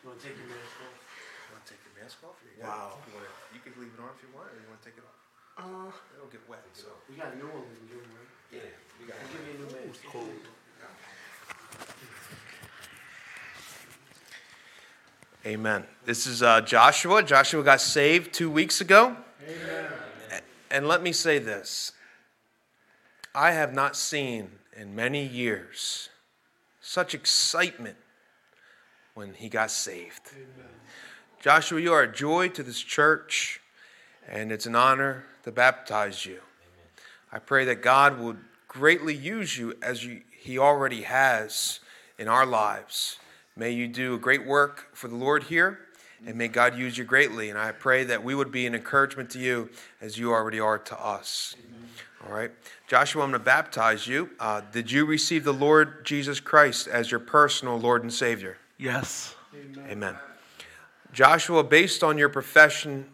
You 0.00 0.04
want 0.08 0.16
to 0.16 0.24
take 0.24 0.36
your 0.40 0.48
mask 0.48 0.80
off? 0.80 0.96
You 0.96 1.50
want 1.52 1.62
to 1.68 1.70
take 1.76 1.82
your 1.84 1.94
mask 2.00 2.16
off? 2.24 2.36
Or 2.40 2.48
you 2.48 2.56
Wow. 2.64 2.96
You, 3.04 3.12
wanna, 3.20 3.32
you 3.52 3.60
can 3.60 3.72
leave 3.76 3.92
it 3.92 4.00
on 4.00 4.10
if 4.16 4.20
you 4.24 4.30
want, 4.32 4.48
or 4.48 4.56
you 4.56 4.68
want 4.72 4.80
to 4.80 4.86
take 4.88 4.96
it 4.96 5.04
off? 5.04 5.18
Uh, 5.60 5.92
It'll 6.16 6.32
get 6.32 6.40
wet, 6.48 6.64
so. 6.72 6.88
we 7.04 7.20
got 7.20 7.36
a 7.36 7.36
new 7.36 7.44
one 7.52 7.68
we 7.68 7.76
can 7.84 7.88
give 7.92 8.00
him, 8.00 8.16
right? 8.16 8.32
Yeah, 8.48 8.72
we 8.96 9.04
got 9.04 9.20
I'll 9.20 9.28
give 9.28 9.44
you 9.44 9.52
a 9.52 9.58
new 9.60 9.70
mask. 9.92 10.00
cold. 10.08 10.40
Amen. 15.46 15.86
This 16.04 16.26
is 16.26 16.42
uh, 16.42 16.60
Joshua. 16.60 17.22
Joshua 17.22 17.62
got 17.62 17.80
saved 17.80 18.34
two 18.34 18.50
weeks 18.50 18.82
ago. 18.82 19.16
Amen. 19.42 20.42
And 20.70 20.86
let 20.86 21.02
me 21.02 21.12
say 21.12 21.38
this 21.38 21.92
I 23.34 23.52
have 23.52 23.72
not 23.72 23.96
seen 23.96 24.50
in 24.76 24.94
many 24.94 25.26
years 25.26 26.10
such 26.82 27.14
excitement 27.14 27.96
when 29.14 29.32
he 29.32 29.48
got 29.48 29.70
saved. 29.70 30.30
Joshua, 31.40 31.80
you 31.80 31.94
are 31.94 32.02
a 32.02 32.12
joy 32.12 32.48
to 32.48 32.62
this 32.62 32.80
church, 32.80 33.60
and 34.28 34.52
it's 34.52 34.66
an 34.66 34.74
honor 34.74 35.24
to 35.44 35.52
baptize 35.52 36.26
you. 36.26 36.40
I 37.32 37.38
pray 37.38 37.64
that 37.64 37.80
God 37.80 38.20
would 38.20 38.36
greatly 38.68 39.14
use 39.14 39.56
you 39.56 39.72
as 39.80 40.04
you, 40.04 40.20
He 40.38 40.58
already 40.58 41.02
has 41.02 41.80
in 42.18 42.28
our 42.28 42.44
lives. 42.44 43.18
May 43.56 43.70
you 43.70 43.88
do 43.88 44.14
a 44.14 44.18
great 44.18 44.46
work 44.46 44.88
for 44.94 45.08
the 45.08 45.16
Lord 45.16 45.44
here, 45.44 45.80
and 46.26 46.36
may 46.36 46.48
God 46.48 46.78
use 46.78 46.96
you 46.96 47.04
greatly. 47.04 47.50
And 47.50 47.58
I 47.58 47.72
pray 47.72 48.04
that 48.04 48.22
we 48.22 48.34
would 48.34 48.50
be 48.52 48.66
an 48.66 48.74
encouragement 48.74 49.30
to 49.30 49.38
you 49.38 49.70
as 50.00 50.16
you 50.18 50.32
already 50.32 50.60
are 50.60 50.78
to 50.78 50.98
us. 50.98 51.56
All 52.26 52.32
right. 52.34 52.50
Joshua, 52.86 53.22
I'm 53.22 53.30
going 53.30 53.40
to 53.40 53.44
baptize 53.44 54.06
you. 54.06 54.30
Uh, 54.38 54.60
did 54.72 54.92
you 54.92 55.06
receive 55.06 55.44
the 55.44 55.54
Lord 55.54 56.04
Jesus 56.04 56.38
Christ 56.38 56.86
as 56.86 57.10
your 57.10 57.20
personal 57.20 57.78
Lord 57.78 58.02
and 58.02 58.12
Savior? 58.12 58.58
Yes. 58.78 59.34
Amen. 59.88 60.16
Joshua, 61.12 61.64
based 61.64 62.04
on 62.04 62.18
your 62.18 62.28
profession 62.28 63.06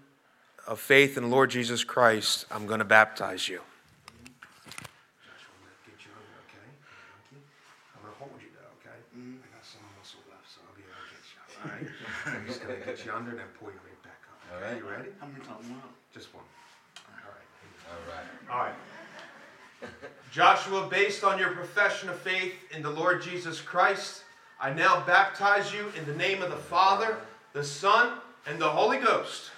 of 0.67 0.81
faith 0.81 1.17
in 1.17 1.23
the 1.23 1.29
Lord 1.29 1.51
Jesus 1.51 1.85
Christ, 1.85 2.47
I'm 2.51 2.67
going 2.67 2.81
to 2.81 2.85
baptize 2.85 3.49
you. 3.49 3.61
Joshua, 5.23 5.55
I'm 5.55 5.63
going 5.63 5.79
to 5.79 5.91
get 5.91 6.05
you 6.05 6.11
under, 6.13 6.37
okay? 6.45 6.67
Thank 7.31 7.33
you. 7.33 7.41
I'm 7.95 8.03
going 8.03 8.13
to 8.13 8.19
hold 8.19 8.43
you 8.43 8.51
though, 8.53 8.75
okay? 8.83 8.99
I 9.17 9.49
got 9.55 9.65
some 9.65 9.87
muscle 9.97 10.21
left, 10.29 10.51
so 10.51 10.61
I'll 10.67 10.75
be 10.75 10.83
able 10.83 10.99
to 10.99 11.15
get 11.15 11.25
you, 11.31 11.41
all 11.57 11.71
right? 11.71 11.87
I'm 12.37 12.45
just 12.47 12.61
going 12.61 12.75
to 12.75 12.85
get 12.85 12.96
you 13.07 13.13
under 13.13 13.31
and 13.31 13.39
then 13.39 13.47
pull 13.59 13.69
you 13.69 13.79
right 13.87 14.03
back 14.03 14.21
up. 14.29 14.39
All 14.53 14.61
right. 14.61 14.77
You 14.77 14.89
ready? 14.89 15.11
How 15.21 15.27
many 15.27 15.41
times? 15.45 15.67
One. 15.69 15.81
Just 16.13 16.35
one. 16.35 16.45
All 16.99 17.31
right. 17.31 17.47
All 17.91 18.03
right. 18.13 18.27
All 18.51 18.65
right. 18.67 18.75
Joshua, 20.33 20.89
based 20.91 21.23
on 21.23 21.39
your 21.39 21.51
profession 21.51 22.09
of 22.09 22.19
faith 22.19 22.55
in 22.75 22.83
the 22.83 22.91
Lord 22.91 23.23
Jesus 23.23 23.61
Christ, 23.61 24.25
I 24.61 24.73
now 24.73 25.05
baptize 25.07 25.73
you 25.73 25.93
in 25.99 26.05
the 26.07 26.15
name 26.17 26.43
of 26.43 26.51
the 26.51 26.57
Father, 26.57 27.19
the 27.53 27.63
Son, 27.63 28.19
and 28.47 28.59
the 28.59 28.69
Holy 28.69 28.99
Ghost. 28.99 29.51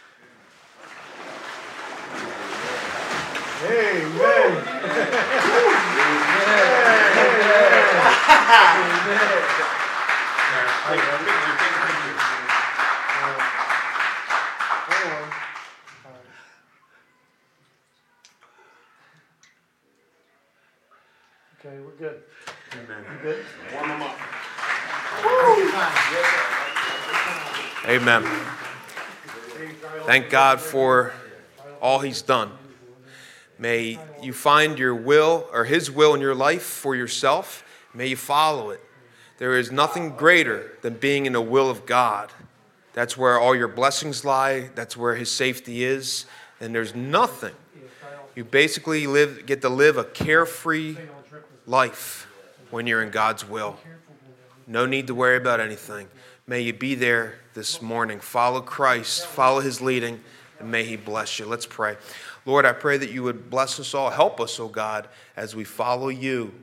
Hold 14.88 15.12
on. 15.12 15.22
All 16.06 16.12
right. 16.12 16.28
Okay, 21.60 21.76
we're 21.80 21.87
good. 21.98 22.22
Amen. 22.74 23.04
You 23.12 23.22
good? 23.22 23.44
Warm 23.74 23.88
them 23.88 24.02
up. 24.02 24.16
Amen. 27.86 28.22
Thank 30.06 30.30
God 30.30 30.60
for 30.60 31.12
all 31.80 31.98
He's 31.98 32.22
done. 32.22 32.52
May 33.58 33.98
you 34.22 34.32
find 34.32 34.78
your 34.78 34.94
will 34.94 35.48
or 35.52 35.64
His 35.64 35.90
will 35.90 36.14
in 36.14 36.20
your 36.20 36.34
life 36.36 36.62
for 36.62 36.94
yourself. 36.94 37.64
May 37.92 38.08
you 38.08 38.16
follow 38.16 38.70
it. 38.70 38.80
There 39.38 39.58
is 39.58 39.72
nothing 39.72 40.10
greater 40.10 40.76
than 40.82 40.94
being 40.94 41.26
in 41.26 41.32
the 41.32 41.40
will 41.40 41.68
of 41.68 41.84
God. 41.84 42.30
That's 42.92 43.16
where 43.16 43.40
all 43.40 43.56
your 43.56 43.68
blessings 43.68 44.24
lie, 44.24 44.70
that's 44.74 44.96
where 44.96 45.16
His 45.16 45.30
safety 45.30 45.82
is. 45.82 46.26
And 46.60 46.74
there's 46.74 46.94
nothing. 46.94 47.54
You 48.36 48.44
basically 48.44 49.08
live, 49.08 49.46
get 49.46 49.62
to 49.62 49.68
live 49.68 49.96
a 49.96 50.04
carefree 50.04 50.96
life 51.68 52.26
when 52.70 52.86
you're 52.86 53.02
in 53.02 53.10
God's 53.10 53.46
will. 53.46 53.76
No 54.66 54.86
need 54.86 55.06
to 55.08 55.14
worry 55.14 55.36
about 55.36 55.60
anything. 55.60 56.08
May 56.46 56.62
you 56.62 56.72
be 56.72 56.94
there 56.94 57.34
this 57.52 57.82
morning. 57.82 58.20
Follow 58.20 58.62
Christ, 58.62 59.26
follow 59.26 59.60
his 59.60 59.82
leading, 59.82 60.20
and 60.58 60.70
may 60.70 60.84
he 60.84 60.96
bless 60.96 61.38
you. 61.38 61.44
Let's 61.44 61.66
pray. 61.66 61.96
Lord, 62.46 62.64
I 62.64 62.72
pray 62.72 62.96
that 62.96 63.10
you 63.10 63.22
would 63.22 63.50
bless 63.50 63.78
us 63.78 63.92
all. 63.92 64.08
Help 64.08 64.40
us, 64.40 64.58
oh 64.58 64.68
God, 64.68 65.08
as 65.36 65.54
we 65.54 65.64
follow 65.64 66.08
you. 66.08 66.54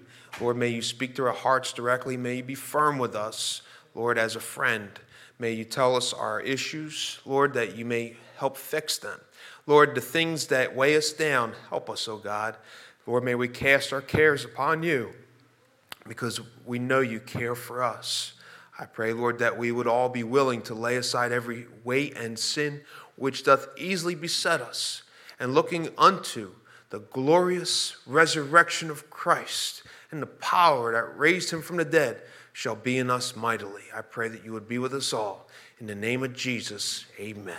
Lord, 0.41 0.57
may 0.57 0.69
you 0.69 0.81
speak 0.81 1.15
to 1.15 1.25
our 1.27 1.33
hearts 1.33 1.71
directly. 1.71 2.17
May 2.17 2.37
you 2.37 2.43
be 2.43 2.55
firm 2.55 2.97
with 2.97 3.15
us, 3.15 3.61
Lord, 3.93 4.17
as 4.17 4.35
a 4.35 4.39
friend. 4.39 4.89
May 5.37 5.51
you 5.51 5.65
tell 5.65 5.95
us 5.95 6.13
our 6.13 6.41
issues, 6.41 7.19
Lord, 7.25 7.53
that 7.53 7.77
you 7.77 7.85
may 7.85 8.15
help 8.37 8.57
fix 8.57 8.97
them. 8.97 9.19
Lord, 9.67 9.93
the 9.93 10.01
things 10.01 10.47
that 10.47 10.75
weigh 10.75 10.97
us 10.97 11.13
down, 11.13 11.53
help 11.69 11.91
us, 11.91 12.07
oh 12.07 12.17
God. 12.17 12.55
Lord, 13.07 13.23
may 13.23 13.35
we 13.35 13.47
cast 13.47 13.93
our 13.93 14.01
cares 14.01 14.45
upon 14.45 14.83
you 14.83 15.13
because 16.07 16.39
we 16.65 16.79
know 16.79 17.01
you 17.01 17.19
care 17.19 17.55
for 17.55 17.83
us. 17.83 18.33
I 18.79 18.85
pray, 18.85 19.13
Lord, 19.13 19.39
that 19.39 19.57
we 19.57 19.71
would 19.71 19.87
all 19.87 20.09
be 20.09 20.23
willing 20.23 20.61
to 20.63 20.73
lay 20.73 20.97
aside 20.97 21.31
every 21.31 21.67
weight 21.83 22.17
and 22.17 22.37
sin 22.37 22.81
which 23.15 23.43
doth 23.43 23.67
easily 23.77 24.15
beset 24.15 24.59
us, 24.59 25.03
and 25.39 25.53
looking 25.53 25.89
unto 25.97 26.51
the 26.89 26.99
glorious 26.99 27.95
resurrection 28.05 28.89
of 28.89 29.09
Christ 29.09 29.83
and 30.11 30.21
the 30.21 30.27
power 30.27 30.91
that 30.91 31.17
raised 31.17 31.51
him 31.51 31.61
from 31.61 31.77
the 31.77 31.85
dead 31.85 32.21
shall 32.53 32.75
be 32.75 32.97
in 32.97 33.09
us 33.09 33.35
mightily. 33.35 33.83
I 33.93 34.01
pray 34.01 34.27
that 34.29 34.43
you 34.43 34.53
would 34.53 34.67
be 34.67 34.77
with 34.77 34.93
us 34.93 35.13
all. 35.13 35.49
In 35.79 35.87
the 35.87 35.95
name 35.95 36.23
of 36.23 36.33
Jesus, 36.33 37.05
amen. 37.19 37.55